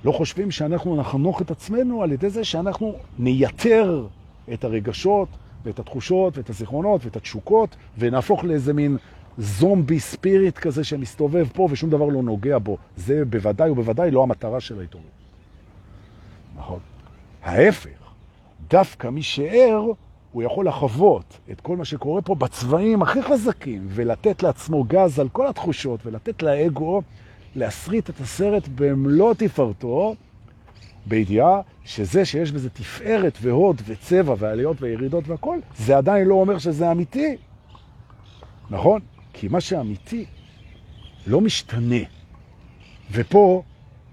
לא 0.06 0.12
חושבים 0.12 0.52
שאנחנו 0.52 0.96
נחנוך 0.96 1.42
את 1.42 1.52
עצמנו 1.52 2.04
על 2.04 2.12
ידי 2.12 2.30
זה 2.30 2.44
שאנחנו 2.44 2.96
נייתר 3.20 4.08
את 4.54 4.64
הרגשות 4.64 5.28
ואת 5.66 5.80
התחושות 5.80 6.38
ואת 6.38 6.50
הזיכרונות 6.50 7.06
ואת 7.06 7.16
התשוקות, 7.16 7.76
ונהפוך 7.98 8.44
לאיזה 8.44 8.74
מין 8.74 8.98
זומבי 9.38 10.00
ספיריט 10.00 10.58
כזה 10.58 10.84
שמסתובב 10.84 11.48
פה 11.54 11.68
ושום 11.72 11.90
דבר 11.90 12.06
לא 12.06 12.24
נוגע 12.24 12.58
בו. 12.58 12.78
זה 12.98 13.26
בוודאי 13.26 13.70
ובוודאי 13.70 14.12
לא 14.12 14.24
המטרה 14.24 14.60
של 14.60 14.80
ההתעוררות. 14.80 15.12
נכון. 16.56 16.80
ההפך, 17.44 17.90
דווקא 18.70 19.08
מי 19.08 19.24
שער, 19.24 19.84
הוא 20.32 20.44
יכול 20.44 20.68
לחוות 20.68 21.40
את 21.52 21.62
כל 21.62 21.78
מה 21.78 21.86
שקורה 21.86 22.22
פה 22.22 22.36
בצבעים 22.36 23.02
הכי 23.02 23.22
חזקים, 23.22 23.88
ולתת 23.88 24.44
לעצמו 24.44 24.84
גז 24.84 25.20
על 25.20 25.30
כל 25.30 25.48
התחושות, 25.48 26.00
ולתת 26.06 26.44
לאגו 26.44 27.02
להסריט 27.56 28.10
את 28.10 28.20
הסרט 28.20 28.68
במלוא 28.76 29.34
תפארתו, 29.34 30.16
בידיעה 31.06 31.62
שזה 31.86 32.26
שיש 32.26 32.52
בזה 32.52 32.70
תפארת 32.70 33.38
והוד 33.42 33.82
וצבע 33.86 34.36
ועליות 34.38 34.82
וירידות 34.82 35.28
והכל, 35.28 35.60
זה 35.78 35.98
עדיין 35.98 36.28
לא 36.28 36.36
אומר 36.36 36.58
שזה 36.58 36.92
אמיתי. 36.92 37.38
נכון? 38.70 39.02
כי 39.34 39.48
מה 39.48 39.62
שאמיתי 39.62 40.26
לא 41.28 41.42
משתנה. 41.42 42.04
ופה 43.12 43.64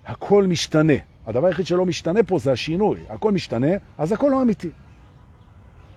הכל 0.06 0.46
משתנה. 0.46 0.92
הדבר 1.26 1.46
היחיד 1.46 1.66
שלא 1.66 1.86
משתנה 1.86 2.22
פה 2.22 2.38
זה 2.38 2.52
השינוי. 2.52 3.00
הכל 3.08 3.32
משתנה, 3.32 3.70
אז 3.98 4.12
הכל 4.12 4.28
לא 4.30 4.42
אמיתי. 4.42 4.70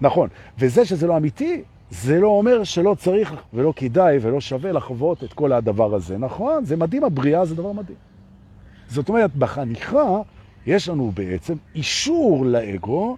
נכון. 0.01 0.29
וזה 0.59 0.85
שזה 0.85 1.07
לא 1.07 1.17
אמיתי, 1.17 1.63
זה 1.89 2.19
לא 2.19 2.27
אומר 2.27 2.63
שלא 2.63 2.95
צריך 2.99 3.33
ולא 3.53 3.73
כדאי 3.75 4.17
ולא 4.21 4.41
שווה 4.41 4.71
לחוות 4.71 5.23
את 5.23 5.33
כל 5.33 5.51
הדבר 5.51 5.95
הזה. 5.95 6.17
נכון, 6.17 6.65
זה 6.65 6.75
מדהים, 6.75 7.03
הבריאה 7.03 7.45
זה 7.45 7.55
דבר 7.55 7.71
מדהים. 7.71 7.97
זאת 8.87 9.09
אומרת, 9.09 9.35
בחניכה 9.35 10.21
יש 10.67 10.89
לנו 10.89 11.11
בעצם 11.11 11.53
אישור 11.75 12.45
לאגו, 12.45 13.17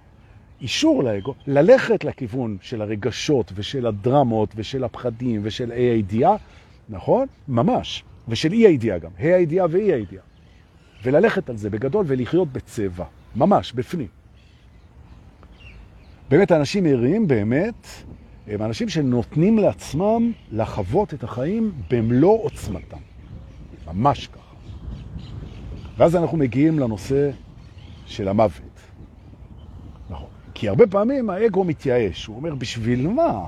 אישור 0.61 1.03
לאגו, 1.03 1.33
ללכת 1.47 2.03
לכיוון 2.03 2.57
של 2.61 2.81
הרגשות 2.81 3.51
ושל 3.55 3.87
הדרמות 3.87 4.49
ושל 4.55 4.83
הפחדים 4.83 5.41
ושל 5.43 5.71
אי 5.71 5.83
הידיעה, 5.83 6.35
נכון? 6.89 7.27
ממש. 7.47 8.03
ושל 8.27 8.53
אי 8.53 8.67
הידיעה 8.67 8.97
גם, 8.97 9.11
אי 9.19 9.33
הידיעה 9.33 9.67
ואי 9.69 9.93
הידיעה. 9.93 10.23
וללכת 11.03 11.49
על 11.49 11.57
זה 11.57 11.69
בגדול 11.69 12.05
ולחיות 12.07 12.53
בצבע, 12.53 13.05
ממש, 13.35 13.73
בפנים. 13.73 14.07
באמת, 16.29 16.51
אנשים 16.51 16.85
ערים 16.85 17.27
באמת 17.27 17.87
הם 18.47 18.61
אנשים 18.61 18.89
שנותנים 18.89 19.57
לעצמם 19.57 20.31
לחוות 20.51 21.13
את 21.13 21.23
החיים 21.23 21.71
במלוא 21.91 22.43
עוצמתם. 22.43 22.97
ממש 23.87 24.27
ככה. 24.27 24.44
ואז 25.97 26.15
אנחנו 26.15 26.37
מגיעים 26.37 26.79
לנושא 26.79 27.29
של 28.05 28.27
המוות. 28.27 28.61
נכון. 30.09 30.27
כי 30.53 30.69
הרבה 30.69 30.87
פעמים 30.87 31.29
האגו 31.29 31.63
מתייאש. 31.63 32.25
הוא 32.25 32.35
אומר, 32.35 32.55
בשביל 32.55 33.07
מה? 33.07 33.43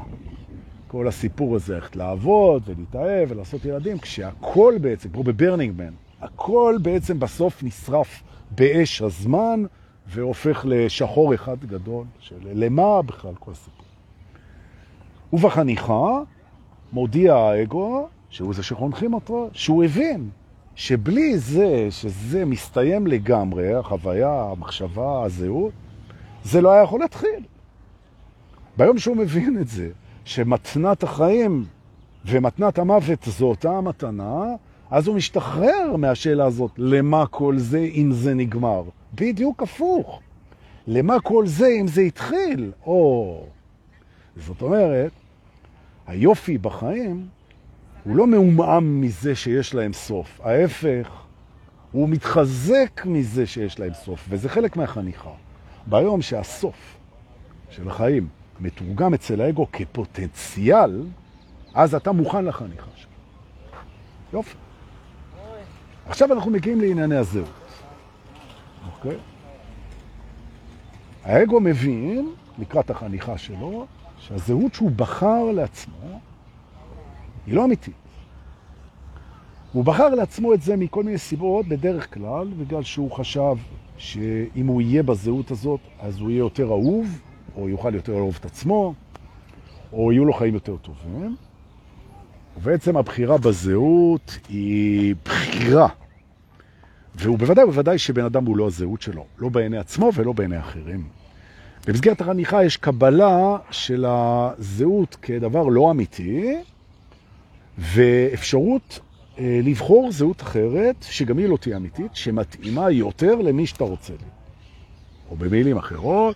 כל 0.88 1.08
הסיפור 1.08 1.56
הזה, 1.56 1.76
איך 1.76 1.96
לעבוד 1.96 2.64
ולהתאהב 2.66 3.32
ולעשות 3.32 3.66
ילדים, 3.66 4.00
כשהכל 4.00 4.76
בעצם, 4.82 5.10
כמו 5.10 5.24
בברנינגמן, 5.24 5.94
הכל 6.22 6.76
בעצם 6.82 7.20
בסוף 7.20 7.64
נשרף 7.64 8.24
באש 8.52 9.02
הזמן 9.02 9.64
והופך 10.08 10.66
לשחור 10.70 11.36
אחד 11.36 11.66
גדול, 11.66 12.06
של 12.20 12.36
למה 12.44 13.02
בכלל 13.02 13.34
כל 13.40 13.52
הסיפור. 13.52 13.86
ובחניכה 15.34 16.20
מודיע 16.94 17.36
האגו, 17.36 18.08
שהוא 18.30 18.54
זה 18.54 18.64
שחונכים 18.64 19.14
אותו, 19.14 19.50
שהוא 19.54 19.84
הבין 19.84 20.30
שבלי 20.78 21.38
זה, 21.38 21.88
שזה 21.90 22.46
מסתיים 22.46 23.08
לגמרי, 23.08 23.74
החוויה, 23.74 24.48
המחשבה, 24.52 25.24
הזהות, 25.24 25.74
זה 26.44 26.62
לא 26.62 26.72
היה 26.72 26.84
יכול 26.84 27.00
להתחיל. 27.00 27.40
ביום 28.78 28.98
שהוא 28.98 29.18
מבין 29.18 29.58
את 29.62 29.68
זה, 29.68 29.90
שמתנת 30.26 31.04
החיים 31.04 31.66
ומתנת 32.26 32.80
המוות 32.80 33.24
זו 33.24 33.46
אותה 33.46 33.78
המתנה, 33.78 34.44
אז 34.92 35.08
הוא 35.08 35.16
משתחרר 35.16 35.96
מהשאלה 35.98 36.46
הזאת, 36.46 36.72
למה 36.78 37.28
כל 37.28 37.58
זה 37.58 37.80
אם 37.80 38.12
זה 38.12 38.34
נגמר? 38.34 38.84
בדיוק 39.16 39.64
הפוך. 39.64 40.22
למה 40.88 41.20
כל 41.20 41.48
זה 41.48 41.68
אם 41.82 41.88
זה 41.88 42.02
התחיל? 42.02 42.72
או... 42.86 43.44
זאת 44.36 44.62
אומרת, 44.62 45.12
היופי 46.08 46.58
בחיים 46.58 47.28
הוא 48.08 48.16
לא 48.16 48.28
מאומם 48.28 49.02
מזה 49.02 49.36
שיש 49.36 49.74
להם 49.76 49.94
סוף. 49.94 50.42
ההפך, 50.44 51.10
הוא 51.92 52.10
מתחזק 52.10 53.02
מזה 53.06 53.46
שיש 53.46 53.80
להם 53.80 53.94
סוף, 53.94 54.26
וזה 54.30 54.50
חלק 54.50 54.78
מהחניכה. 54.78 55.30
ביום 55.88 56.22
שהסוף 56.22 56.98
של 57.70 57.90
החיים 57.90 58.28
מתורגם 58.60 59.14
אצל 59.14 59.42
האגו 59.42 59.68
כפוטנציאל, 59.74 61.04
אז 61.74 61.96
אתה 61.96 62.12
מוכן 62.12 62.46
לחניכה 62.46 62.92
שלך. 62.96 63.10
יופי. 64.34 64.56
עכשיו 66.10 66.34
אנחנו 66.34 66.52
מגיעים 66.52 66.82
לענייני 66.82 67.16
הזהות. 67.16 67.50
אוקיי? 68.96 69.18
האגו 71.24 71.60
מבין, 71.60 72.34
לקראת 72.60 72.90
החניכה 72.90 73.38
שלו, 73.38 73.86
שהזהות 74.20 74.74
שהוא 74.74 74.92
בחר 74.92 75.52
לעצמו 75.52 76.20
היא 77.48 77.56
לא 77.56 77.66
אמיתית. 77.66 77.94
הוא 79.74 79.86
בחר 79.86 80.10
לעצמו 80.10 80.54
את 80.54 80.62
זה 80.62 80.76
מכל 80.76 81.04
מיני 81.04 81.18
סיבות, 81.18 81.68
בדרך 81.68 82.14
כלל, 82.14 82.48
בגלל 82.60 82.84
שהוא 82.84 83.12
חשב 83.12 83.56
שאם 83.98 84.68
הוא 84.68 84.82
יהיה 84.82 85.04
בזהות 85.04 85.52
הזאת, 85.52 85.80
אז 86.00 86.20
הוא 86.20 86.30
יהיה 86.30 86.40
יותר 86.40 86.68
אהוב, 86.68 87.22
או 87.56 87.70
יוכל 87.70 87.96
יותר 87.96 88.14
לאהוב 88.14 88.38
את 88.40 88.46
עצמו, 88.46 88.94
או 89.94 90.12
יהיו 90.12 90.26
לו 90.26 90.34
חיים 90.34 90.54
יותר 90.54 90.76
טובים. 90.78 91.36
ובעצם 92.58 92.98
הבחירה 92.98 93.38
בזהות 93.38 94.40
היא 94.50 95.16
בחירה. 95.26 95.88
והוא 97.16 97.38
בוודאי 97.40 97.64
ובוודאי 97.64 97.98
שבן 97.98 98.26
אדם 98.26 98.46
הוא 98.46 98.58
לא 98.58 98.68
הזהות 98.68 99.02
שלו, 99.02 99.26
לא 99.38 99.50
בעיני 99.50 99.78
עצמו 99.78 100.10
ולא 100.14 100.34
בעיני 100.34 100.60
אחרים. 100.60 101.08
במסגרת 101.88 102.22
החניכה 102.22 102.64
יש 102.64 102.78
קבלה 102.78 103.58
של 103.72 104.06
הזהות 104.08 105.18
כדבר 105.22 105.64
לא 105.64 105.92
אמיתי, 105.92 106.56
ואפשרות 107.78 109.00
אה, 109.40 109.60
לבחור 109.64 110.12
זהות 110.12 110.42
אחרת, 110.42 110.96
שגם 111.02 111.38
היא 111.38 111.48
לא 111.48 111.58
תהיה 111.58 111.78
אמיתית, 111.78 112.16
שמתאימה 112.16 112.92
יותר 112.92 113.36
למי 113.36 113.68
שאתה 113.68 113.84
רוצה 113.84 114.14
לי. 114.14 114.30
או 115.30 115.36
במילים 115.36 115.78
אחרות, 115.78 116.36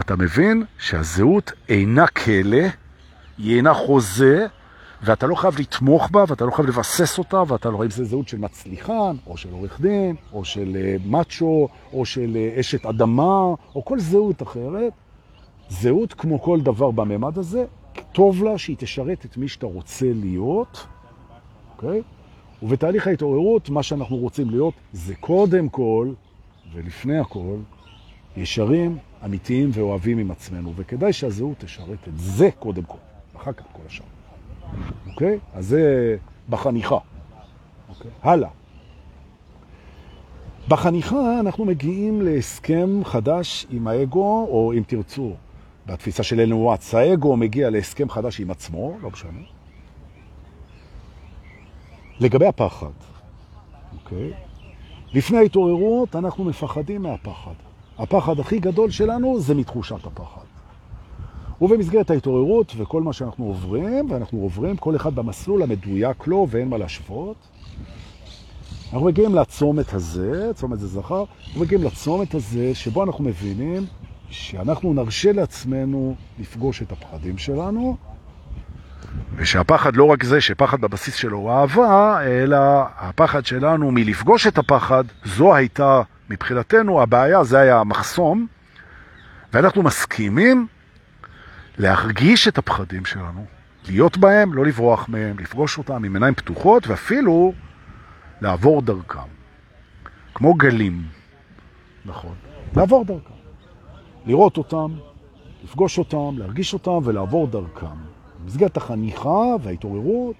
אתה 0.00 0.16
מבין 0.16 0.64
שהזהות 0.78 1.52
אינה 1.68 2.06
כלא, 2.06 2.66
היא 3.38 3.56
אינה 3.56 3.74
חוזה, 3.74 4.46
ואתה 5.02 5.26
לא 5.26 5.34
חייב 5.34 5.60
לתמוך 5.60 6.10
בה, 6.10 6.24
ואתה 6.28 6.44
לא 6.44 6.50
חייב 6.50 6.68
לבסס 6.68 7.18
אותה, 7.18 7.42
ואתה 7.48 7.70
לא 7.70 7.78
חייב, 7.78 7.90
זה 7.90 8.04
זהות 8.04 8.28
של 8.28 8.38
מצליחן, 8.38 9.16
או 9.26 9.36
של 9.36 9.52
עורך 9.52 9.80
דין, 9.80 10.16
או 10.32 10.44
של 10.44 10.76
uh, 10.76 11.08
מאצ'ו, 11.08 11.68
או 11.92 12.06
של 12.06 12.36
uh, 12.56 12.60
אשת 12.60 12.86
אדמה, 12.86 13.54
או 13.74 13.84
כל 13.84 14.00
זהות 14.00 14.42
אחרת. 14.42 14.92
זהות 15.68 16.12
כמו 16.12 16.42
כל 16.42 16.60
דבר 16.60 16.90
בממד 16.90 17.38
הזה, 17.38 17.64
טוב 18.12 18.44
לה 18.44 18.58
שהיא 18.58 18.76
תשרת 18.78 19.24
את 19.24 19.36
מי 19.36 19.48
שאתה 19.48 19.66
רוצה 19.66 20.06
להיות, 20.14 20.86
אוקיי? 21.76 22.00
Okay? 22.00 22.02
ובתהליך 22.62 23.06
ההתעוררות, 23.06 23.70
מה 23.70 23.82
שאנחנו 23.82 24.16
רוצים 24.16 24.50
להיות 24.50 24.74
זה 24.92 25.14
קודם 25.14 25.68
כל, 25.68 26.12
ולפני 26.72 27.18
הכל, 27.18 27.56
ישרים, 28.36 28.98
אמיתיים 29.24 29.70
ואוהבים 29.72 30.18
עם 30.18 30.30
עצמנו, 30.30 30.72
וכדאי 30.76 31.12
שהזהות 31.12 31.58
תשרת 31.58 32.08
את 32.08 32.12
זה 32.16 32.48
קודם 32.58 32.82
כל, 32.82 32.98
אחר 33.36 33.52
כך 33.52 33.64
כל 33.72 33.82
השאר. 33.86 34.06
אוקיי? 35.10 35.38
אז 35.54 35.66
זה 35.66 36.16
בחניכה. 36.48 36.98
אוקיי? 37.88 38.10
הלאה. 38.22 38.48
בחניכה 40.68 41.40
אנחנו 41.40 41.64
מגיעים 41.64 42.22
להסכם 42.22 43.00
חדש 43.04 43.66
עם 43.70 43.88
האגו, 43.88 44.46
או 44.50 44.72
אם 44.72 44.82
תרצו, 44.86 45.32
בתפיסה 45.86 46.22
של 46.22 46.40
אלן 46.40 46.52
וואטס, 46.52 46.94
האגו 46.94 47.36
מגיע 47.36 47.70
להסכם 47.70 48.08
חדש 48.10 48.40
עם 48.40 48.50
עצמו, 48.50 48.96
לא 49.02 49.10
משנה. 49.10 49.40
לגבי 52.20 52.46
הפחד, 52.46 52.92
אוקיי? 53.94 54.32
לפני 55.12 55.38
ההתעוררות 55.38 56.16
אנחנו 56.16 56.44
מפחדים 56.44 57.02
מהפחד. 57.02 57.54
הפחד 57.98 58.40
הכי 58.40 58.58
גדול 58.58 58.90
שלנו 58.90 59.40
זה 59.40 59.54
מתחושת 59.54 60.06
הפחד. 60.06 60.42
ובמסגרת 61.60 62.10
ההתעוררות 62.10 62.72
וכל 62.76 63.02
מה 63.02 63.12
שאנחנו 63.12 63.44
עוברים, 63.44 64.10
ואנחנו 64.10 64.40
עוברים 64.40 64.76
כל 64.76 64.96
אחד 64.96 65.14
במסלול 65.14 65.62
המדויק 65.62 66.26
לו 66.26 66.46
ואין 66.50 66.68
מה 66.68 66.78
להשוות, 66.78 67.36
אנחנו 68.92 69.06
מגיעים 69.06 69.34
לצומת 69.34 69.94
הזה, 69.94 70.50
צומת 70.54 70.78
זה 70.78 70.86
זכר, 70.86 71.24
אנחנו 71.46 71.60
מגיעים 71.60 71.84
לצומת 71.84 72.34
הזה 72.34 72.74
שבו 72.74 73.04
אנחנו 73.04 73.24
מבינים 73.24 73.86
שאנחנו 74.32 74.92
נרשה 74.94 75.32
לעצמנו 75.32 76.16
לפגוש 76.38 76.82
את 76.82 76.92
הפחדים 76.92 77.38
שלנו, 77.38 77.96
ושהפחד 79.36 79.96
לא 79.96 80.04
רק 80.04 80.24
זה 80.24 80.40
שפחד 80.40 80.80
בבסיס 80.80 81.14
שלו 81.14 81.38
הוא 81.38 81.50
אהבה, 81.50 82.20
אלא 82.24 82.58
הפחד 82.96 83.46
שלנו 83.46 83.90
מלפגוש 83.90 84.46
את 84.46 84.58
הפחד, 84.58 85.04
זו 85.24 85.54
הייתה 85.54 86.02
מבחינתנו 86.30 87.02
הבעיה, 87.02 87.44
זה 87.44 87.58
היה 87.58 87.80
המחסום, 87.80 88.46
ואנחנו 89.52 89.82
מסכימים 89.82 90.66
להרגיש 91.78 92.48
את 92.48 92.58
הפחדים 92.58 93.04
שלנו, 93.04 93.44
להיות 93.88 94.16
בהם, 94.18 94.54
לא 94.54 94.64
לברוח 94.64 95.08
מהם, 95.08 95.38
לפגוש 95.38 95.78
אותם 95.78 96.04
עם 96.04 96.14
עיניים 96.14 96.34
פתוחות, 96.34 96.86
ואפילו 96.86 97.52
לעבור 98.40 98.82
דרכם. 98.82 99.18
כמו 100.34 100.54
גלים, 100.54 101.02
נכון, 102.04 102.34
לעבור 102.76 103.04
דרכם. 103.04 103.31
לראות 104.26 104.58
אותם, 104.58 104.92
לפגוש 105.64 105.98
אותם, 105.98 106.38
להרגיש 106.38 106.74
אותם 106.74 106.98
ולעבור 107.04 107.46
דרכם. 107.46 107.86
במסגרת 108.44 108.76
החניכה 108.76 109.44
וההתעוררות, 109.62 110.36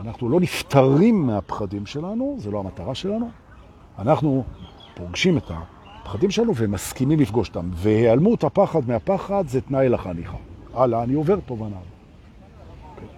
אנחנו 0.00 0.28
לא 0.28 0.40
נפטרים 0.40 1.26
מהפחדים 1.26 1.86
שלנו, 1.86 2.36
זה 2.38 2.50
לא 2.50 2.60
המטרה 2.60 2.94
שלנו. 2.94 3.30
אנחנו 3.98 4.44
פוגשים 4.94 5.36
את 5.36 5.50
הפחדים 5.50 6.30
שלנו 6.30 6.52
ומסכימים 6.56 7.20
לפגוש 7.20 7.48
אותם. 7.48 7.70
והיעלמות 7.72 8.44
הפחד 8.44 8.88
מהפחד 8.88 9.44
זה 9.48 9.60
תנאי 9.60 9.88
לחניכה. 9.88 10.36
הלאה, 10.74 11.02
אני 11.02 11.14
עובר 11.14 11.40
תובנה. 11.46 11.76
Okay. 11.76 12.90
אוקיי. 12.90 13.08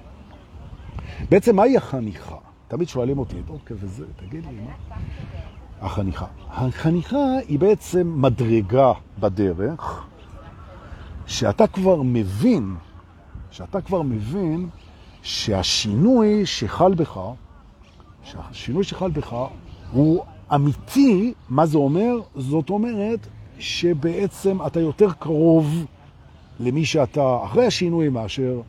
בעצם 1.30 1.56
מהי 1.56 1.76
החניכה? 1.76 2.36
תמיד 2.68 2.88
שואלים 2.88 3.18
אותי, 3.18 3.36
אוקיי, 3.48 3.76
וזה, 3.80 4.04
תגיד 4.16 4.44
לי, 4.46 4.56
מה? 4.66 4.96
החניכה. 5.80 6.26
החניכה 6.50 7.36
היא 7.48 7.58
בעצם 7.58 8.12
מדרגה 8.22 8.92
בדרך, 9.20 10.06
שאתה 11.26 11.66
כבר 11.66 12.02
מבין, 12.02 12.74
שאתה 13.50 13.80
כבר 13.80 14.02
מבין 14.02 14.68
שהשינוי 15.22 16.46
שחל 16.46 16.94
בך, 16.94 17.20
שהשינוי 18.24 18.84
שחל 18.84 19.10
בך 19.10 19.36
הוא 19.92 20.24
אמיתי, 20.54 21.34
מה 21.48 21.66
זה 21.66 21.78
אומר? 21.78 22.16
זאת 22.36 22.70
אומרת 22.70 23.26
שבעצם 23.58 24.66
אתה 24.66 24.80
יותר 24.80 25.12
קרוב 25.12 25.86
למי 26.60 26.84
שאתה 26.84 27.38
אחרי 27.44 27.66
השינוי 27.66 28.08
מאשר 28.08 28.60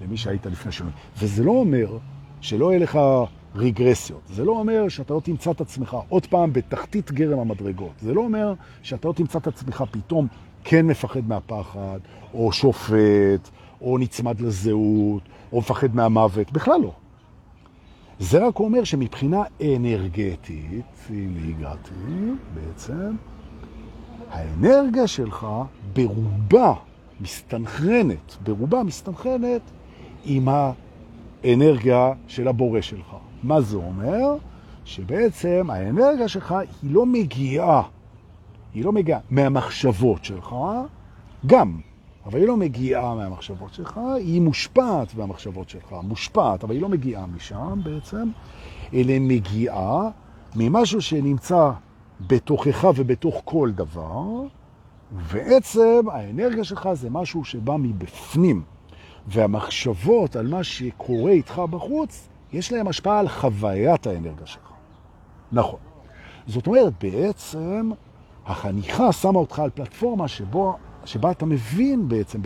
למי 0.00 0.16
שהיית 0.16 0.46
לפני 0.46 0.68
השינוי. 0.68 0.92
וזה 1.18 1.44
לא 1.44 1.50
אומר 1.50 1.98
שלא 2.40 2.70
יהיה 2.70 2.78
לך 2.78 2.98
רגרסיות. 3.54 4.20
זה 4.26 4.44
לא 4.44 4.52
אומר 4.52 4.88
שאתה 4.88 5.14
לא 5.14 5.20
תמצא 5.20 5.50
את 5.50 5.60
עצמך 5.60 5.96
עוד 6.08 6.26
פעם 6.26 6.52
בתחתית 6.52 7.12
גרם 7.12 7.38
המדרגות. 7.38 7.92
זה 8.02 8.14
לא 8.14 8.20
אומר 8.20 8.54
שאתה 8.82 9.08
לא 9.08 9.12
תמצא 9.12 9.38
את 9.38 9.46
עצמך 9.46 9.84
פתאום 9.90 10.26
כן 10.64 10.86
מפחד 10.86 11.28
מהפחד, 11.28 11.98
או 12.34 12.52
שופט, 12.52 13.50
או 13.80 13.98
נצמד 13.98 14.40
לזהות, 14.40 15.22
או 15.52 15.58
מפחד 15.58 15.96
מהמוות. 15.96 16.52
בכלל 16.52 16.80
לא. 16.82 16.92
זה 18.18 18.46
רק 18.46 18.58
אומר 18.58 18.84
שמבחינה 18.84 19.42
אנרגטית, 19.60 20.84
הנה 21.10 21.48
הגעתי 21.48 21.94
בעצם, 22.54 23.16
האנרגיה 24.30 25.06
שלך 25.06 25.46
ברובה 25.92 26.74
מסתנכרנת, 27.20 28.36
ברובה 28.42 28.82
מסתנכרנת 28.82 29.60
עם 30.24 30.48
האנרגיה 31.44 32.12
של 32.26 32.48
הבורא 32.48 32.80
שלך. 32.80 33.13
מה 33.44 33.60
זה 33.60 33.76
אומר? 33.76 34.36
שבעצם 34.84 35.68
האנרגיה 35.70 36.28
שלך 36.28 36.52
היא 36.82 36.90
לא 36.90 37.06
מגיעה, 37.06 37.82
היא 38.74 38.84
לא 38.84 38.92
מגיעה 38.92 39.20
מהמחשבות 39.30 40.24
שלך, 40.24 40.54
גם, 41.46 41.80
אבל 42.26 42.38
היא 42.38 42.48
לא 42.48 42.56
מגיעה 42.56 43.14
מהמחשבות 43.14 43.74
שלך, 43.74 44.00
היא 44.16 44.40
מושפעת 44.40 45.14
מהמחשבות 45.14 45.68
שלך, 45.68 45.94
מושפעת, 46.02 46.64
אבל 46.64 46.74
היא 46.74 46.82
לא 46.82 46.88
מגיעה 46.88 47.26
משם 47.26 47.80
בעצם, 47.84 48.30
אלא 48.94 49.14
מגיעה 49.20 50.08
ממשהו 50.56 51.00
שנמצא 51.00 51.70
בתוכך 52.20 52.86
ובתוך 52.96 53.42
כל 53.44 53.70
דבר, 53.74 54.22
ועצם 55.12 56.00
האנרגיה 56.12 56.64
שלך 56.64 56.88
זה 56.92 57.10
משהו 57.10 57.44
שבא 57.44 57.76
מבפנים, 57.78 58.62
והמחשבות 59.26 60.36
על 60.36 60.46
מה 60.46 60.64
שקורה 60.64 61.30
איתך 61.30 61.62
בחוץ, 61.70 62.28
יש 62.54 62.72
להם 62.72 62.88
השפעה 62.88 63.18
על 63.18 63.28
חוויית 63.28 64.06
האנרגיה 64.06 64.46
שלך. 64.46 64.72
נכון. 65.52 65.78
זאת 66.46 66.66
אומרת, 66.66 66.92
בעצם 67.04 67.90
החניכה 68.46 69.12
שמה 69.12 69.38
אותך 69.38 69.58
על 69.58 69.70
פלטפורמה 69.70 70.28
שבו, 70.28 70.76
שבה 71.04 71.30
אתה 71.30 71.46
מבין 71.46 72.08
בעצם, 72.08 72.40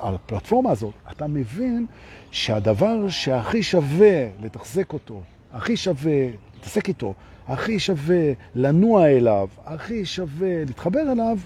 על 0.00 0.14
הפלטפורמה 0.14 0.70
הזאת, 0.70 0.94
אתה 1.10 1.26
מבין 1.26 1.86
שהדבר 2.30 3.08
שהכי 3.08 3.62
שווה 3.62 4.28
לתחזק 4.40 4.92
אותו, 4.92 5.20
הכי 5.52 5.76
שווה 5.76 6.26
להתעסק 6.54 6.88
איתו, 6.88 7.14
הכי 7.48 7.78
שווה 7.78 8.32
לנוע 8.54 9.06
אליו, 9.06 9.48
הכי 9.64 10.04
שווה 10.04 10.64
להתחבר 10.64 11.12
אליו, 11.12 11.38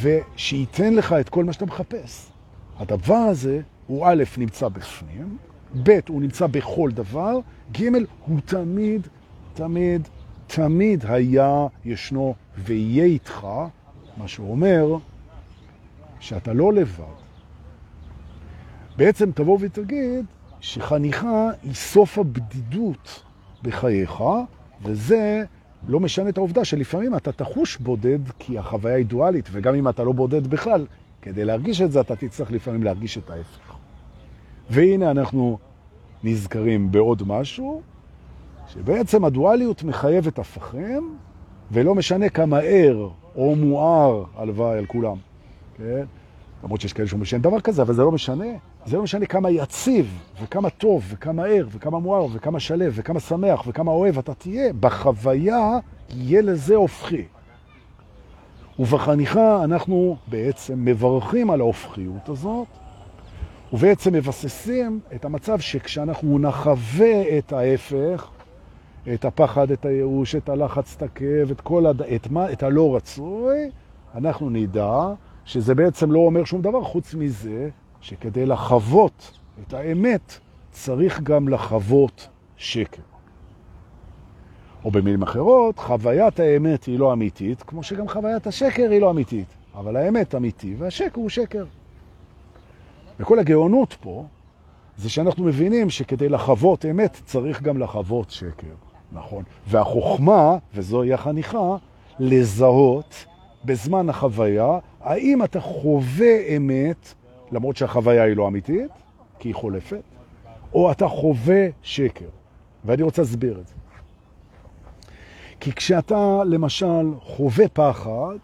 ושייתן 0.00 0.94
לך 0.94 1.12
את 1.12 1.28
כל 1.28 1.44
מה 1.44 1.52
שאתה 1.52 1.66
מחפש. 1.66 2.30
הדבר 2.78 3.14
הזה 3.14 3.60
הוא 3.86 4.06
א', 4.06 4.24
נמצא 4.38 4.68
בפנים, 4.68 5.36
ב', 5.82 5.98
הוא 6.08 6.22
נמצא 6.22 6.46
בכל 6.46 6.90
דבר, 6.94 7.38
ג', 7.72 7.88
הוא 8.26 8.40
תמיד, 8.44 9.06
תמיד, 9.54 10.08
תמיד 10.46 11.04
היה, 11.08 11.66
ישנו 11.84 12.34
ויהיה 12.58 13.04
איתך, 13.04 13.46
מה 14.16 14.28
שהוא 14.28 14.50
אומר, 14.50 14.96
שאתה 16.20 16.52
לא 16.52 16.72
לבד. 16.72 17.04
בעצם 18.96 19.32
תבוא 19.32 19.58
ותגיד 19.60 20.24
שחניכה 20.60 21.50
היא 21.62 21.74
סוף 21.74 22.18
הבדידות 22.18 23.22
בחייך, 23.62 24.22
וזה 24.82 25.44
לא 25.88 26.00
משנה 26.00 26.28
את 26.28 26.38
העובדה 26.38 26.64
שלפעמים 26.64 27.16
אתה 27.16 27.32
תחוש 27.32 27.76
בודד 27.76 28.18
כי 28.38 28.58
החוויה 28.58 28.96
היא 28.96 29.06
דואלית, 29.06 29.48
וגם 29.52 29.74
אם 29.74 29.88
אתה 29.88 30.04
לא 30.04 30.12
בודד 30.12 30.46
בכלל, 30.46 30.86
כדי 31.22 31.44
להרגיש 31.44 31.80
את 31.80 31.92
זה 31.92 32.00
אתה 32.00 32.16
תצטרך 32.16 32.50
לפעמים 32.50 32.82
להרגיש 32.82 33.18
את 33.18 33.30
ההפך. 33.30 33.63
והנה 34.70 35.10
אנחנו 35.10 35.58
נזכרים 36.24 36.92
בעוד 36.92 37.22
משהו, 37.26 37.82
שבעצם 38.68 39.24
הדואליות 39.24 39.82
מחייבת 39.82 40.38
הפכים, 40.38 41.16
ולא 41.70 41.94
משנה 41.94 42.28
כמה 42.28 42.58
ער 42.58 43.08
או 43.36 43.56
מואר 43.56 44.24
הלוואי 44.36 44.78
על 44.78 44.86
כולם. 44.86 45.16
כן? 45.76 46.04
למרות 46.64 46.80
שיש 46.80 46.92
כאלה 46.92 47.08
שאומרים 47.08 47.24
שאין 47.24 47.42
דבר 47.42 47.60
כזה, 47.60 47.82
אבל 47.82 47.94
זה 47.94 48.02
לא 48.02 48.12
משנה. 48.12 48.46
זה 48.86 48.96
לא 48.96 49.02
משנה 49.02 49.26
כמה 49.26 49.50
יציב, 49.50 50.18
וכמה 50.42 50.70
טוב, 50.70 51.04
וכמה 51.08 51.44
ער, 51.44 51.66
וכמה 51.70 51.98
מואר, 51.98 52.26
וכמה 52.32 52.60
שלב, 52.60 52.92
וכמה 52.96 53.20
שמח, 53.20 53.64
וכמה 53.66 53.90
אוהב 53.90 54.18
אתה 54.18 54.34
תהיה. 54.34 54.72
בחוויה 54.80 55.78
יהיה 56.10 56.42
לזה 56.42 56.74
הופכי. 56.74 57.24
ובחניכה 58.78 59.64
אנחנו 59.64 60.16
בעצם 60.28 60.84
מברכים 60.84 61.50
על 61.50 61.60
ההופכיות 61.60 62.28
הזאת, 62.28 62.66
ובעצם 63.74 64.12
מבססים 64.12 65.00
את 65.14 65.24
המצב 65.24 65.60
שכשאנחנו 65.60 66.38
נחווה 66.38 67.38
את 67.38 67.52
ההפך, 67.52 68.30
את 69.14 69.24
הפחד, 69.24 69.70
את 69.70 69.84
הייאוש, 69.84 70.34
את 70.34 70.48
הלחץ, 70.48 70.94
את 70.96 71.02
הכאב, 71.02 71.50
את 71.50 71.60
כל 71.60 71.86
הד... 71.86 72.02
את, 72.02 72.30
מה... 72.30 72.52
את 72.52 72.62
הלא 72.62 72.96
רצוי, 72.96 73.70
אנחנו 74.14 74.50
נדע 74.50 75.12
שזה 75.44 75.74
בעצם 75.74 76.12
לא 76.12 76.18
אומר 76.18 76.44
שום 76.44 76.62
דבר 76.62 76.82
חוץ 76.82 77.14
מזה 77.14 77.68
שכדי 78.00 78.46
לחוות 78.46 79.38
את 79.62 79.74
האמת 79.74 80.38
צריך 80.70 81.20
גם 81.20 81.48
לחוות 81.48 82.28
שקר. 82.56 83.02
או 84.84 84.90
במילים 84.90 85.22
אחרות, 85.22 85.78
חוויית 85.78 86.40
האמת 86.40 86.84
היא 86.84 86.98
לא 86.98 87.12
אמיתית, 87.12 87.62
כמו 87.62 87.82
שגם 87.82 88.08
חוויית 88.08 88.46
השקר 88.46 88.90
היא 88.90 89.00
לא 89.00 89.10
אמיתית. 89.10 89.48
אבל 89.74 89.96
האמת 89.96 90.34
אמיתי 90.34 90.74
והשקר 90.78 91.20
הוא 91.20 91.30
שקר. 91.30 91.64
וכל 93.20 93.38
הגאונות 93.38 93.96
פה 94.00 94.24
זה 94.96 95.10
שאנחנו 95.10 95.44
מבינים 95.44 95.90
שכדי 95.90 96.28
לחוות 96.28 96.84
אמת 96.84 97.20
צריך 97.24 97.62
גם 97.62 97.78
לחוות 97.78 98.30
שקר. 98.30 98.74
נכון. 99.12 99.44
והחוכמה, 99.66 100.56
וזוהי 100.74 101.12
החניכה, 101.12 101.76
לזהות 102.18 103.24
בזמן 103.64 104.08
החוויה, 104.08 104.78
האם 105.00 105.44
אתה 105.44 105.60
חווה 105.60 106.56
אמת, 106.56 107.14
למרות 107.52 107.76
שהחוויה 107.76 108.22
היא 108.22 108.36
לא 108.36 108.48
אמיתית, 108.48 108.90
כי 109.38 109.48
היא 109.48 109.54
חולפת, 109.54 110.02
או 110.74 110.90
אתה 110.90 111.08
חווה 111.08 111.66
שקר. 111.82 112.28
ואני 112.84 113.02
רוצה 113.02 113.22
להסביר 113.22 113.60
את 113.60 113.66
זה. 113.66 113.74
כי 115.60 115.72
כשאתה, 115.72 116.42
למשל, 116.46 117.10
חווה 117.20 117.68
פחד, 117.68 118.36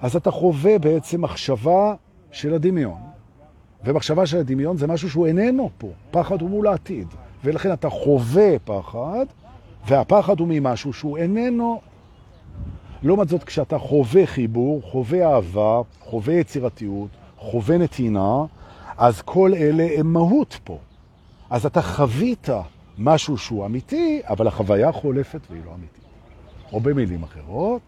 אז 0.00 0.16
אתה 0.16 0.30
חווה 0.30 0.78
בעצם 0.78 1.20
מחשבה 1.20 1.94
של 2.32 2.54
הדמיון. 2.54 3.15
ומחשבה 3.86 4.26
של 4.26 4.38
הדמיון 4.38 4.76
זה 4.76 4.86
משהו 4.86 5.10
שהוא 5.10 5.26
איננו 5.26 5.70
פה. 5.78 5.88
פחד 6.10 6.40
הוא 6.40 6.50
מול 6.50 6.66
העתיד. 6.66 7.06
ולכן 7.44 7.72
אתה 7.72 7.90
חווה 7.90 8.58
פחד, 8.64 9.26
והפחד 9.86 10.40
הוא 10.40 10.48
ממשהו 10.50 10.92
שהוא 10.92 11.18
איננו. 11.18 11.80
לעומת 13.02 13.28
זאת, 13.28 13.44
כשאתה 13.44 13.78
חווה 13.78 14.26
חיבור, 14.26 14.82
חווה 14.82 15.34
אהבה, 15.34 15.80
חווה 16.00 16.34
יצירתיות, 16.34 17.08
חווה 17.38 17.78
נתינה, 17.78 18.44
אז 18.96 19.22
כל 19.22 19.54
אלה 19.54 19.88
הם 19.98 20.12
מהות 20.12 20.58
פה. 20.64 20.78
אז 21.50 21.66
אתה 21.66 21.82
חווית 21.82 22.48
משהו 22.98 23.38
שהוא 23.38 23.66
אמיתי, 23.66 24.20
אבל 24.28 24.46
החוויה 24.46 24.92
חולפת 24.92 25.40
והיא 25.50 25.62
לא 25.64 25.70
אמיתית. 25.74 26.04
או 26.72 26.80
במילים 26.80 27.22
אחרות, 27.22 27.80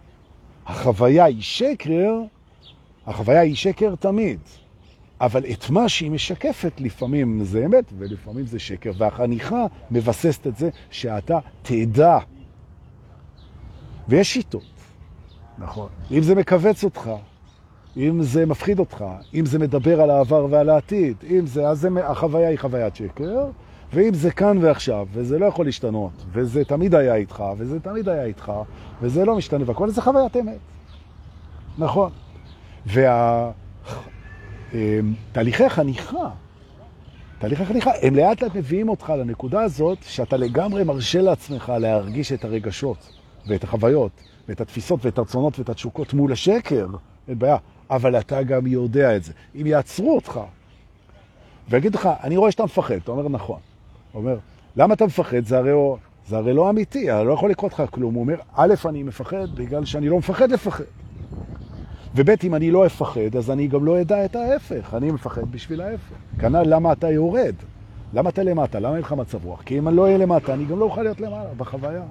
החוויה 0.66 1.24
היא 1.24 1.42
שקר, 1.42 2.20
החוויה 3.06 3.40
היא 3.40 3.54
שקר 3.54 3.94
תמיד. 3.94 4.40
אבל 5.20 5.44
את 5.52 5.70
מה 5.70 5.88
שהיא 5.88 6.10
משקפת, 6.10 6.72
לפעמים 6.78 7.44
זה 7.44 7.66
אמת 7.66 7.92
ולפעמים 7.98 8.46
זה 8.46 8.58
שקר. 8.58 8.92
והחניכה 8.98 9.66
מבססת 9.90 10.46
את 10.46 10.56
זה 10.56 10.70
שאתה 10.90 11.38
תדע. 11.62 12.18
ויש 14.08 14.32
שיטות, 14.32 14.62
נכון. 15.58 15.88
אם 16.10 16.22
זה 16.22 16.34
מכווץ 16.34 16.84
אותך, 16.84 17.10
אם 17.96 18.22
זה 18.22 18.46
מפחיד 18.46 18.78
אותך, 18.78 19.04
אם 19.34 19.46
זה 19.46 19.58
מדבר 19.58 20.00
על 20.00 20.10
העבר 20.10 20.46
ועל 20.50 20.68
העתיד, 20.68 21.16
אם 21.30 21.46
זה, 21.46 21.68
אז 21.68 21.80
זה, 21.80 21.88
החוויה 22.04 22.48
היא 22.48 22.58
חוויית 22.58 22.96
שקר, 22.96 23.46
ואם 23.92 24.14
זה 24.14 24.30
כאן 24.30 24.58
ועכשיו, 24.60 25.06
וזה 25.12 25.38
לא 25.38 25.46
יכול 25.46 25.66
להשתנות, 25.66 26.24
וזה 26.32 26.64
תמיד 26.64 26.94
היה 26.94 27.14
איתך, 27.14 27.44
וזה 27.58 27.80
תמיד 27.80 28.08
היה 28.08 28.24
איתך, 28.24 28.52
וזה 29.00 29.24
לא 29.24 29.36
משתנה, 29.36 29.64
והכל 29.66 29.90
זה 29.90 30.02
חוויית 30.02 30.36
אמת. 30.36 30.58
נכון. 31.78 32.10
וה... 32.86 33.50
אמ, 34.74 35.14
תהליכי 35.32 35.64
החניכה, 35.64 36.28
תהליכי 37.38 37.62
החניכה, 37.62 37.90
הם 38.02 38.14
לאט 38.14 38.42
לאט 38.42 38.54
מביאים 38.54 38.88
אותך 38.88 39.10
לנקודה 39.18 39.60
הזאת 39.60 39.98
שאתה 40.02 40.36
לגמרי 40.36 40.84
מרשה 40.84 41.20
לעצמך 41.20 41.72
להרגיש 41.80 42.32
את 42.32 42.44
הרגשות 42.44 43.12
ואת 43.46 43.64
החוויות 43.64 44.10
ואת 44.48 44.60
התפיסות 44.60 45.04
ואת 45.04 45.18
הרצונות 45.18 45.58
ואת 45.58 45.68
התשוקות 45.68 46.14
מול 46.14 46.32
השקר, 46.32 46.86
אין 47.28 47.38
בעיה, 47.38 47.56
אבל 47.90 48.18
אתה 48.18 48.42
גם 48.42 48.66
יודע 48.66 49.16
את 49.16 49.24
זה. 49.24 49.32
אם 49.60 49.66
יעצרו 49.66 50.14
אותך 50.14 50.40
ויגיד 51.68 51.94
לך, 51.94 52.08
אני 52.22 52.36
רואה 52.36 52.50
שאתה 52.50 52.64
מפחד, 52.64 52.94
אתה 52.94 53.10
אומר 53.10 53.28
נכון. 53.28 53.60
הוא 54.12 54.20
אומר, 54.20 54.38
למה 54.76 54.94
אתה 54.94 55.06
מפחד? 55.06 55.44
זה 55.44 55.58
הרי, 55.58 55.70
זה 56.26 56.36
הרי 56.36 56.54
לא 56.54 56.70
אמיתי, 56.70 57.12
אני 57.12 57.26
לא 57.26 57.32
יכול 57.32 57.50
לקרות 57.50 57.72
לך 57.72 57.82
כלום. 57.90 58.14
הוא 58.14 58.20
אומר, 58.20 58.36
א', 58.54 58.74
אני 58.84 59.02
מפחד 59.02 59.54
בגלל 59.54 59.84
שאני 59.84 60.08
לא 60.08 60.18
מפחד 60.18 60.50
לפחד. 60.50 60.84
וב' 62.18 62.30
אם 62.44 62.54
אני 62.54 62.70
לא 62.70 62.86
אפחד, 62.86 63.36
אז 63.38 63.50
אני 63.50 63.66
גם 63.66 63.84
לא 63.84 64.00
אדע 64.00 64.24
את 64.24 64.36
ההפך. 64.36 64.94
אני 64.94 65.10
מפחד 65.10 65.52
בשביל 65.52 65.80
ההפך. 65.80 66.14
כנ"ל 66.38 66.62
למה 66.66 66.92
אתה 66.92 67.10
יורד. 67.10 67.54
למה 68.12 68.30
אתה 68.30 68.42
למטה? 68.42 68.80
למה 68.80 68.94
אין 68.94 69.02
לך 69.02 69.12
מצב 69.12 69.44
רוח? 69.44 69.62
כי 69.62 69.78
אם 69.78 69.88
אני 69.88 69.96
לא 69.96 70.02
אהיה 70.02 70.18
למטה, 70.18 70.54
אני 70.54 70.64
גם 70.64 70.78
לא 70.78 70.84
אוכל 70.84 71.02
להיות 71.02 71.20
למעלה 71.20 71.54
בחוויה. 71.56 72.02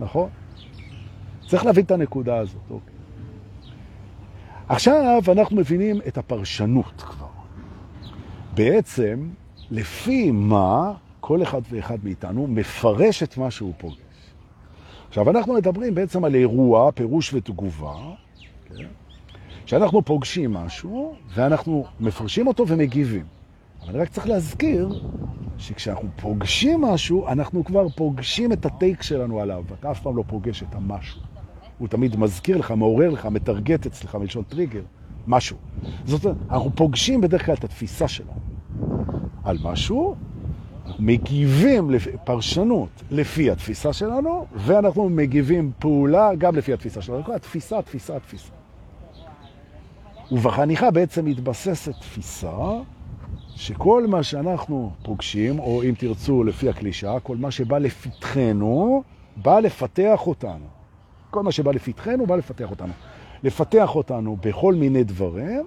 נכון? 0.00 0.28
צריך 1.46 1.64
להבין 1.64 1.84
את 1.84 1.90
הנקודה 1.90 2.36
הזאת. 2.36 2.60
אוקיי. 2.70 2.94
עכשיו 4.68 5.22
אנחנו 5.28 5.56
מבינים 5.56 6.00
את 6.08 6.18
הפרשנות 6.18 6.94
כבר. 6.96 7.26
בעצם, 8.54 9.28
לפי 9.70 10.30
מה 10.30 10.92
כל 11.20 11.42
אחד 11.42 11.60
ואחד 11.70 11.98
מאיתנו 12.04 12.46
מפרש 12.46 13.22
את 13.22 13.36
מה 13.36 13.50
שהוא 13.50 13.72
פוגש. 13.78 13.96
עכשיו, 15.08 15.30
אנחנו 15.30 15.54
מדברים 15.54 15.94
בעצם 15.94 16.24
על 16.24 16.34
אירוע, 16.34 16.92
פירוש 16.92 17.34
ותגובה, 17.34 17.94
כן? 18.76 18.86
שאנחנו 19.66 20.02
פוגשים 20.02 20.52
משהו, 20.52 21.14
ואנחנו 21.34 21.84
מפרשים 22.00 22.46
אותו 22.46 22.68
ומגיבים. 22.68 23.24
אבל 23.84 24.00
רק 24.00 24.08
צריך 24.08 24.28
להזכיר 24.28 25.04
שכשאנחנו 25.58 26.08
פוגשים 26.16 26.80
משהו, 26.80 27.28
אנחנו 27.28 27.64
כבר 27.64 27.88
פוגשים 27.88 28.52
את 28.52 28.66
הטייק 28.66 29.02
שלנו 29.02 29.40
עליו. 29.40 29.64
אתה 29.80 29.90
אף 29.90 30.00
פעם 30.00 30.16
לא 30.16 30.24
פוגש 30.26 30.62
את 30.62 30.74
המשהו. 30.74 31.20
הוא 31.78 31.88
תמיד 31.88 32.16
מזכיר 32.16 32.56
לך, 32.56 32.70
מעורר 32.70 33.10
לך, 33.10 33.26
מטרגט 33.26 33.86
אצלך 33.86 34.14
מלשון 34.14 34.42
טריגר, 34.42 34.82
משהו. 35.26 35.56
זאת 36.04 36.24
אומרת, 36.24 36.38
אנחנו 36.50 36.70
פוגשים 36.74 37.20
בדרך 37.20 37.46
כלל 37.46 37.54
את 37.54 37.64
התפיסה 37.64 38.08
שלנו 38.08 38.40
על 39.44 39.58
משהו, 39.62 40.16
מגיבים 40.98 41.90
פרשנות 42.24 42.88
לפי 43.10 43.50
התפיסה 43.50 43.92
שלנו, 43.92 44.46
ואנחנו 44.56 45.08
מגיבים 45.08 45.72
פעולה 45.78 46.34
גם 46.38 46.56
לפי 46.56 46.72
התפיסה 46.72 47.02
שלנו. 47.02 47.34
התפיסה, 47.34 47.78
התפיסה, 47.78 48.16
התפיסה. 48.16 48.55
ובחניכה 50.32 50.90
בעצם 50.90 51.24
מתבססת 51.24 51.92
תפיסה 52.00 52.56
שכל 53.54 54.06
מה 54.06 54.22
שאנחנו 54.22 54.90
פוגשים, 55.02 55.58
או 55.58 55.82
אם 55.82 55.94
תרצו 55.98 56.44
לפי 56.44 56.68
הקלישה, 56.68 57.20
כל 57.20 57.36
מה 57.36 57.50
שבא 57.50 57.78
לפתחנו, 57.78 59.02
בא 59.36 59.60
לפתח 59.60 60.26
אותנו. 60.26 60.66
כל 61.30 61.42
מה 61.42 61.52
שבא 61.52 61.72
לפתחנו, 61.72 62.26
בא 62.26 62.36
לפתח 62.36 62.70
אותנו. 62.70 62.92
לפתח 63.42 63.96
אותנו 63.96 64.36
בכל 64.42 64.74
מיני 64.74 65.04
דברים, 65.04 65.66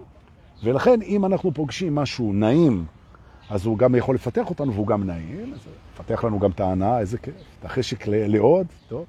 ולכן 0.63 1.02
אם 1.02 1.26
אנחנו 1.26 1.54
פוגשים 1.54 1.95
משהו 1.95 2.34
נעים, 2.34 2.86
אז 3.50 3.65
הוא 3.65 3.78
גם 3.78 3.95
יכול 3.95 4.15
לפתח 4.15 4.50
אותנו 4.50 4.74
והוא 4.74 4.88
גם 4.88 5.04
נעים, 5.04 5.54
אז 5.54 5.60
לפתח 5.93 6.24
לנו 6.24 6.39
גם 6.39 6.52
טענה, 6.52 7.00
איזה 7.00 7.17
כיף, 7.17 7.34
את 7.60 7.65
החשק 7.65 8.08
לעוד, 8.08 8.67
טוב. 8.88 9.06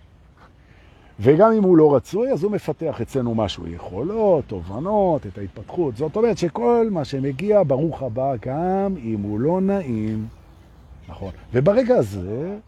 וגם 1.23 1.53
אם 1.53 1.63
הוא 1.63 1.77
לא 1.77 1.95
רצוי, 1.95 2.33
אז 2.33 2.43
הוא 2.43 2.53
מפתח 2.53 3.01
אצלנו 3.01 3.35
משהו, 3.35 3.69
יכולות, 3.69 4.45
תובנות, 4.47 5.27
את 5.27 5.39
ההתפתחות. 5.39 5.97
זאת 5.97 6.17
אומרת 6.17 6.39
שכל 6.39 6.89
מה 6.91 7.05
שמגיע, 7.05 7.63
ברוך 7.67 8.03
הבא, 8.03 8.33
גם 8.41 8.95
אם 9.05 9.21
הוא 9.23 9.41
לא 9.41 9.61
נעים, 9.61 10.27
נכון. 11.09 11.31
וברגע 11.53 11.97
הזה, 11.97 12.59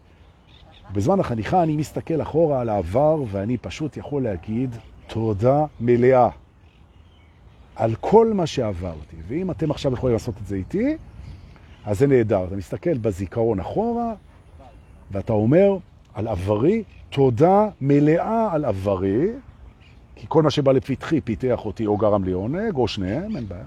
בזמן 0.93 1.19
החניכה 1.19 1.63
אני 1.63 1.77
מסתכל 1.77 2.21
אחורה 2.21 2.61
על 2.61 2.69
העבר, 2.69 3.23
ואני 3.31 3.57
פשוט 3.57 3.97
יכול 3.97 4.23
להגיד 4.23 4.75
תודה 5.07 5.65
מלאה 5.79 6.29
על 7.75 7.95
כל 7.95 8.33
מה 8.33 8.47
שעברתי. 8.47 9.15
ואם 9.27 9.51
אתם 9.51 9.71
עכשיו 9.71 9.93
יכולים 9.93 10.13
לעשות 10.13 10.35
את 10.41 10.47
זה 10.47 10.55
איתי, 10.55 10.97
אז 11.85 11.99
זה 11.99 12.07
נהדר. 12.07 12.45
אתה 12.47 12.55
מסתכל 12.55 12.97
בזיכרון 12.97 13.59
אחורה, 13.59 14.13
ואתה 15.11 15.33
אומר 15.33 15.77
על 16.13 16.27
עברי, 16.27 16.83
תודה 17.09 17.69
מלאה 17.81 18.53
על 18.53 18.65
עברי, 18.65 19.27
כי 20.15 20.25
כל 20.29 20.43
מה 20.43 20.51
שבא 20.51 20.71
לפתחי 20.71 21.21
פיתח 21.21 21.65
אותי 21.65 21.85
או 21.85 21.97
גרם 21.97 22.23
לי 22.23 22.31
עונג, 22.31 22.75
או 22.75 22.87
שניהם, 22.87 23.35
אין 23.35 23.47
בעיה. 23.47 23.63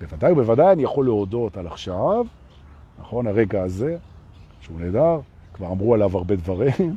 בוודאי 0.00 0.32
ובוודאי 0.32 0.72
אני 0.72 0.82
יכול 0.82 1.04
להודות 1.04 1.56
על 1.56 1.66
עכשיו, 1.66 2.26
נכון, 3.00 3.26
הרגע 3.26 3.62
הזה, 3.62 3.96
שהוא 4.60 4.80
נהדר, 4.80 5.20
כבר 5.54 5.66
אמרו 5.66 5.94
עליו 5.94 6.16
הרבה 6.16 6.36
דברים, 6.36 6.96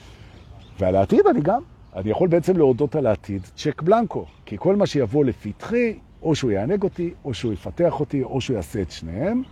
ועל 0.78 0.96
העתיד 0.96 1.26
אני 1.26 1.40
גם, 1.40 1.62
אני 1.96 2.10
יכול 2.10 2.28
בעצם 2.28 2.56
להודות 2.56 2.96
על 2.96 3.06
העתיד 3.06 3.42
צ'ק 3.42 3.82
בלנקו, 3.82 4.26
כי 4.44 4.56
כל 4.58 4.76
מה 4.76 4.86
שיבוא 4.86 5.24
לפתחי, 5.24 5.98
או 6.22 6.34
שהוא 6.34 6.50
יענג 6.50 6.82
אותי, 6.82 7.14
או 7.24 7.34
שהוא 7.34 7.52
יפתח 7.52 8.00
אותי, 8.00 8.22
או 8.22 8.40
שהוא 8.40 8.54
יעשה 8.54 8.82
את 8.82 8.90
שניהם, 8.90 9.42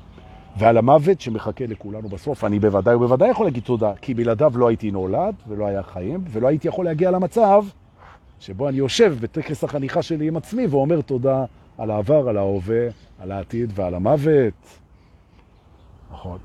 ועל 0.57 0.79
המוות 0.79 1.21
שמחכה 1.21 1.67
לכולנו 1.67 2.09
בסוף, 2.09 2.45
אני 2.45 2.59
בוודאי 2.59 2.95
ובוודאי 2.95 3.31
יכול 3.31 3.47
להגיד 3.47 3.63
תודה, 3.63 3.93
כי 4.01 4.15
בלעדיו 4.15 4.53
לא 4.59 4.69
הייתי 4.69 4.91
נולד, 4.91 5.35
ולא 5.49 5.67
היה 5.67 5.83
חיים, 5.83 6.25
ולא 6.29 6.49
הייתי 6.49 6.69
יכול 6.69 6.85
להגיע 6.85 7.11
למצב 7.11 7.65
שבו 8.41 8.69
אני 8.69 8.77
יושב 8.77 9.17
בטקס 9.21 9.65
החניכה 9.65 10.03
שלי 10.03 10.29
עם 10.29 10.37
עצמי 10.37 10.67
ואומר 10.67 11.01
תודה 11.01 11.45
על 11.79 11.91
העבר, 11.91 12.29
על 12.29 12.37
ההווה, 12.37 12.87
על 13.19 13.33
העתיד 13.33 13.73
ועל 13.75 13.95
המוות. 13.95 14.79
נכון. 16.13 16.39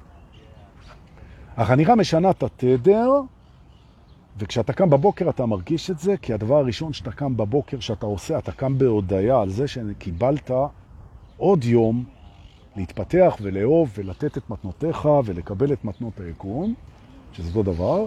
החניכה 1.58 1.96
משנה 1.96 2.30
את 2.30 2.44
התדר, 2.44 3.12
וכשאתה 4.38 4.74
קם 4.74 4.90
בבוקר 4.90 5.30
אתה 5.30 5.46
מרגיש 5.46 5.92
את 5.92 6.00
זה, 6.00 6.18
כי 6.18 6.34
הדבר 6.34 6.56
הראשון 6.56 6.94
שאתה 6.94 7.12
קם 7.12 7.38
בבוקר, 7.38 7.80
שאתה 7.80 8.06
עושה, 8.06 8.38
אתה 8.38 8.52
קם 8.52 8.78
בהודעה 8.78 9.42
על 9.42 9.50
זה 9.50 9.68
שקיבלת 9.68 10.52
עוד 11.38 11.64
יום 11.64 12.04
להתפתח 12.76 13.38
ולאהוב 13.42 13.92
ולתת 13.96 14.38
את 14.38 14.50
מתנותיך 14.50 15.10
ולקבל 15.26 15.74
את 15.74 15.86
מתנות 15.86 16.20
היקום, 16.20 16.74
שזה 17.34 17.50
אותו 17.50 17.64
דבר, 17.64 18.06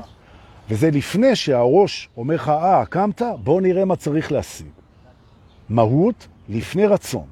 וזה 0.69 0.91
לפני 0.91 1.37
שהראש 1.37 2.09
אומר 2.17 2.35
לך, 2.35 2.49
אה, 2.49 2.85
קמת? 2.87 3.23
בוא 3.45 3.61
נראה 3.61 3.85
מה 3.85 3.97
צריך 3.97 4.33
להשיג. 4.33 4.67
מהות 5.69 6.29
לפני 6.49 6.87
רצון. 6.87 7.27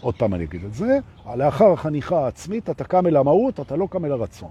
עוד 0.00 0.14
פעם 0.14 0.34
אני 0.34 0.44
אגיד 0.44 0.64
את 0.64 0.74
זה, 0.74 0.98
לאחר 1.34 1.72
החניכה 1.72 2.24
העצמית 2.24 2.70
אתה 2.70 2.84
קם 2.84 3.06
אל 3.06 3.16
המהות, 3.16 3.60
אתה 3.60 3.76
לא 3.76 3.88
קם 3.90 4.04
אל 4.04 4.12
הרצון. 4.12 4.50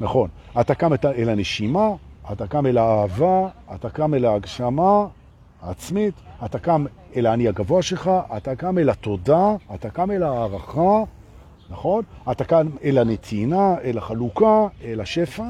נכון, 0.00 0.28
אתה 0.60 0.74
קם 0.74 0.90
אל 1.04 1.28
הנשימה, 1.28 1.88
אתה 2.32 2.46
קם 2.46 2.66
אל 2.66 2.78
האהבה, 2.78 3.48
אתה 3.74 3.90
קם 3.90 4.14
אל 4.14 4.24
ההגשמה 4.24 5.06
העצמית, 5.62 6.14
אתה 6.44 6.58
קם 6.58 6.84
אל 7.16 7.26
העני 7.26 7.48
הגבוה 7.48 7.82
שלך, 7.82 8.10
אתה 8.36 8.56
קם 8.56 8.78
אל 8.78 8.90
התודה, 8.90 9.54
אתה 9.74 9.90
קם 9.90 10.10
אל 10.10 10.22
הערכה, 10.22 11.02
נכון? 11.70 12.04
אתה 12.30 12.44
קם 12.44 12.66
אל 12.84 12.98
הנתינה, 12.98 13.74
אל 13.84 13.98
החלוקה, 13.98 14.66
אל 14.84 15.00
השפע, 15.00 15.44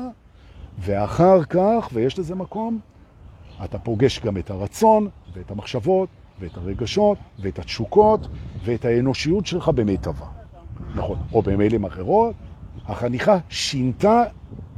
ואחר 0.79 1.45
כך, 1.45 1.88
ויש 1.92 2.19
לזה 2.19 2.35
מקום, 2.35 2.79
אתה 3.64 3.79
פוגש 3.79 4.21
גם 4.21 4.37
את 4.37 4.51
הרצון 4.51 5.09
ואת 5.33 5.51
המחשבות 5.51 6.09
ואת 6.40 6.57
הרגשות 6.57 7.19
ואת 7.38 7.59
התשוקות 7.59 8.29
ואת 8.64 8.85
האנושיות 8.85 9.47
שלך 9.47 9.69
במיטבה. 9.69 10.27
נכון, 10.95 11.19
או 11.33 11.42
במילים 11.42 11.85
אחרות, 11.85 12.35
החניכה 12.87 13.38
שינתה 13.49 14.25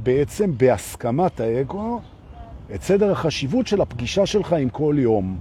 בעצם 0.03 0.57
בהסכמת 0.57 1.39
האגו 1.39 2.01
את 2.75 2.81
סדר 2.81 3.11
החשיבות 3.11 3.67
של 3.67 3.81
הפגישה 3.81 4.25
שלך 4.25 4.53
עם 4.53 4.69
כל 4.69 4.95
יום. 4.97 5.37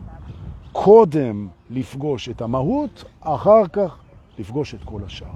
קודם 0.72 1.48
לפגוש 1.70 2.28
את 2.28 2.42
המהות, 2.42 3.04
אחר 3.20 3.68
כך 3.72 3.98
לפגוש 4.38 4.74
את 4.74 4.84
כל 4.84 5.00
השאר. 5.06 5.26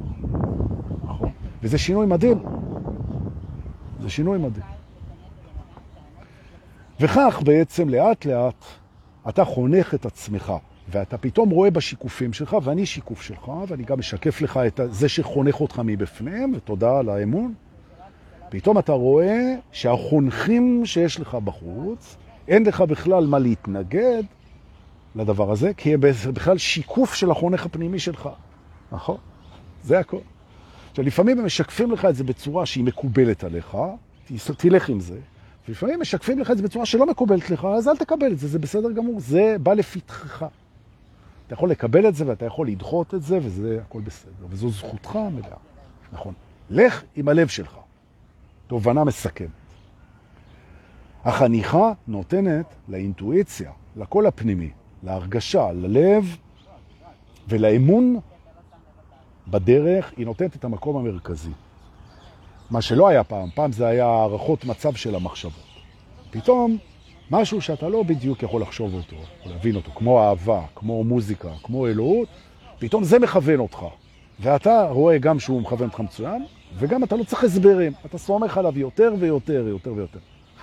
נכון? 1.05 1.31
וזה 1.63 1.79
שינוי 1.79 2.07
מדהים. 2.07 2.43
זה 4.01 4.11
שינוי 4.11 4.39
מדהים. 4.39 4.67
וכך 7.01 7.43
בעצם 7.45 7.89
לאט 7.89 8.25
לאט 8.25 8.65
אתה 9.29 9.45
חונך 9.45 9.95
את 9.95 10.07
עצמך, 10.07 10.53
ואתה 10.89 11.19
פתאום 11.19 11.51
רואה 11.51 11.71
בשיקופים 11.71 12.33
שלך, 12.33 12.57
ואני 12.63 12.87
שיקוף 12.87 13.23
שלך, 13.23 13.51
ואני 13.69 13.85
גם 13.85 13.99
משקף 13.99 14.41
לך 14.41 14.61
את 14.67 14.81
זה 14.91 15.09
שחונך 15.09 15.61
אותך 15.61 15.83
מבפנים, 15.85 16.53
ותודה 16.57 16.99
על 16.99 17.09
האמון. 17.09 17.55
פתאום 18.53 18.79
אתה 18.79 18.93
רואה 18.93 19.55
שהחונכים 19.73 20.87
שיש 20.87 21.21
לך 21.21 21.35
בחוץ, 21.35 22.17
אין 22.49 22.67
לך 22.67 22.81
בכלל 22.81 23.27
מה 23.27 23.39
להתנגד 23.39 24.23
לדבר 25.15 25.51
הזה, 25.51 25.75
כי 25.77 25.95
זה 26.11 26.33
בכלל 26.33 26.59
שיקוף 26.59 27.15
של 27.15 27.31
החונך 27.31 27.67
הפנימי 27.67 27.99
שלך. 27.99 28.29
נכון? 28.93 29.17
זה 29.83 29.99
הכל. 29.99 30.19
עכשיו, 30.91 31.05
לפעמים 31.05 31.39
הם 31.39 31.45
משקפים 31.45 31.91
לך 31.91 32.05
את 32.05 32.15
זה 32.15 32.25
בצורה 32.25 32.67
שהיא 32.67 32.85
מקובלת 32.85 33.45
עליך, 33.45 33.77
תלך 34.57 34.89
עם 34.89 35.01
זה, 35.01 35.19
ולפעמים 35.69 36.01
משקפים 36.01 36.39
לך 36.39 36.51
את 36.51 36.57
זה 36.57 36.63
בצורה 36.63 36.87
שלא 36.87 37.07
מקובלת 37.07 37.51
לך, 37.51 37.65
אז 37.65 37.89
אל 37.89 37.97
תקבל 37.97 38.33
את 38.33 38.39
זה, 38.39 38.49
זה 38.49 38.59
בסדר 38.59 38.93
גמור, 38.93 39.21
זה 39.21 39.57
בא 39.63 39.75
לפתחך. 39.75 40.47
אתה 41.47 41.55
יכול 41.55 41.71
לקבל 41.71 42.09
את 42.09 42.15
זה 42.15 42.27
ואתה 42.27 42.47
יכול 42.47 42.69
לדחות 42.69 43.15
את 43.15 43.23
זה, 43.23 43.39
וזה 43.43 43.79
הכל 43.87 44.01
בסדר, 44.01 44.47
וזו 44.49 44.71
זכותך 44.71 45.17
המלאה. 45.17 45.57
נכון. 46.13 46.35
לך 46.71 47.03
עם 47.17 47.29
הלב 47.29 47.49
שלך. 47.49 47.82
תובנה 48.73 49.05
מסכמת. 49.05 49.49
החניכה 51.25 51.93
נותנת 52.09 52.67
לאינטואיציה, 52.89 53.71
לקול 53.97 54.27
הפנימי, 54.27 54.71
להרגשה, 55.03 55.73
ללב 55.73 56.37
ולאמון 57.49 58.21
בדרך, 59.49 60.13
היא 60.17 60.27
נותנת 60.27 60.57
את 60.57 60.65
המקום 60.65 60.97
המרכזי. 60.97 61.51
מה 62.71 62.83
שלא 62.83 63.09
היה 63.09 63.25
פעם, 63.25 63.49
פעם 63.55 63.73
זה 63.73 63.87
היה 63.87 64.07
הערכות 64.07 64.65
מצב 64.65 64.95
של 64.95 65.15
המחשבות. 65.15 65.67
פתאום 66.31 66.79
משהו 67.31 67.61
שאתה 67.61 67.89
לא 67.89 68.03
בדיוק 68.03 68.43
יכול 68.43 68.63
לחשוב 68.63 68.95
אותו, 68.95 69.17
או 69.17 69.51
להבין 69.51 69.77
אותו, 69.77 69.91
כמו 69.95 70.21
אהבה, 70.21 70.63
כמו 70.75 71.05
מוזיקה, 71.05 71.51
כמו 71.63 71.87
אלוהות, 71.87 72.29
פתאום 72.79 73.05
זה 73.05 73.19
מכוון 73.19 73.59
אותך. 73.59 73.85
ואתה 74.41 74.87
רואה 74.91 75.19
גם 75.19 75.39
שהוא 75.39 75.63
מכוון 75.63 75.89
אותך 75.89 76.01
מצוין, 76.01 76.45
וגם 76.79 77.05
אתה 77.05 77.17
לא 77.17 77.25
צריך 77.25 77.45
הסברים, 77.45 77.93
אתה 78.07 78.19
סומך 78.19 78.59
עליו 78.59 78.79
יותר 78.79 79.15
ויותר, 79.19 79.65
יותר 79.69 79.93
ויותר. 79.93 80.19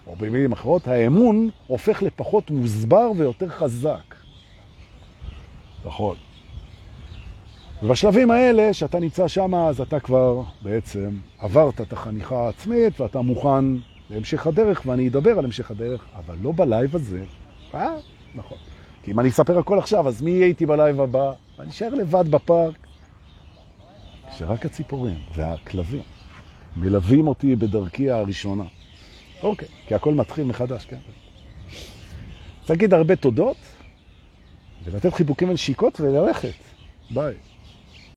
או 0.07 0.15
במילים 0.15 0.51
אחרות, 0.51 0.87
האמון 0.87 1.49
הופך 1.67 2.01
לפחות 2.01 2.51
מוסבר 2.51 3.11
ויותר 3.17 3.49
חזק. 3.49 4.15
נכון. 5.85 6.15
ובשלבים 7.83 8.31
האלה, 8.31 8.73
שאתה 8.73 8.99
נמצא 8.99 9.27
שם, 9.27 9.55
אז 9.55 9.81
אתה 9.81 9.99
כבר 9.99 10.41
בעצם 10.61 11.09
עברת 11.39 11.81
את 11.81 11.93
החניכה 11.93 12.35
העצמית, 12.35 13.01
ואתה 13.01 13.21
מוכן 13.21 13.65
להמשך 14.09 14.47
הדרך, 14.47 14.81
ואני 14.85 15.07
אדבר 15.07 15.39
על 15.39 15.45
המשך 15.45 15.71
הדרך, 15.71 16.05
אבל 16.15 16.35
לא 16.41 16.51
בלייב 16.55 16.95
הזה. 16.95 17.23
אה, 17.75 17.95
נכון. 18.35 18.57
כי 19.03 19.11
אם 19.11 19.19
אני 19.19 19.29
אספר 19.29 19.59
הכל 19.59 19.79
עכשיו, 19.79 20.07
אז 20.07 20.21
מי 20.21 20.31
יהיה 20.31 20.45
איתי 20.45 20.65
בלייב 20.65 21.01
הבא? 21.01 21.31
אני 21.59 21.69
אשאר 21.69 21.89
לבד 21.89 22.31
בפארק. 22.31 22.88
שרק 24.37 24.65
הציפורים 24.65 25.19
והכלבים 25.35 26.01
מלווים 26.77 27.27
אותי 27.27 27.55
בדרכי 27.55 28.09
הראשונה. 28.09 28.63
אוקיי, 29.43 29.67
כי 29.87 29.95
הכל 29.95 30.13
מתחיל 30.13 30.43
מחדש, 30.43 30.85
כן? 30.85 30.97
תגיד 32.65 32.93
הרבה 32.93 33.15
תודות, 33.15 33.57
ולתת 34.83 35.13
חיבוקים 35.13 35.49
ונשיקות 35.49 35.99
וללכת. 36.01 36.53
ביי. 37.09 37.33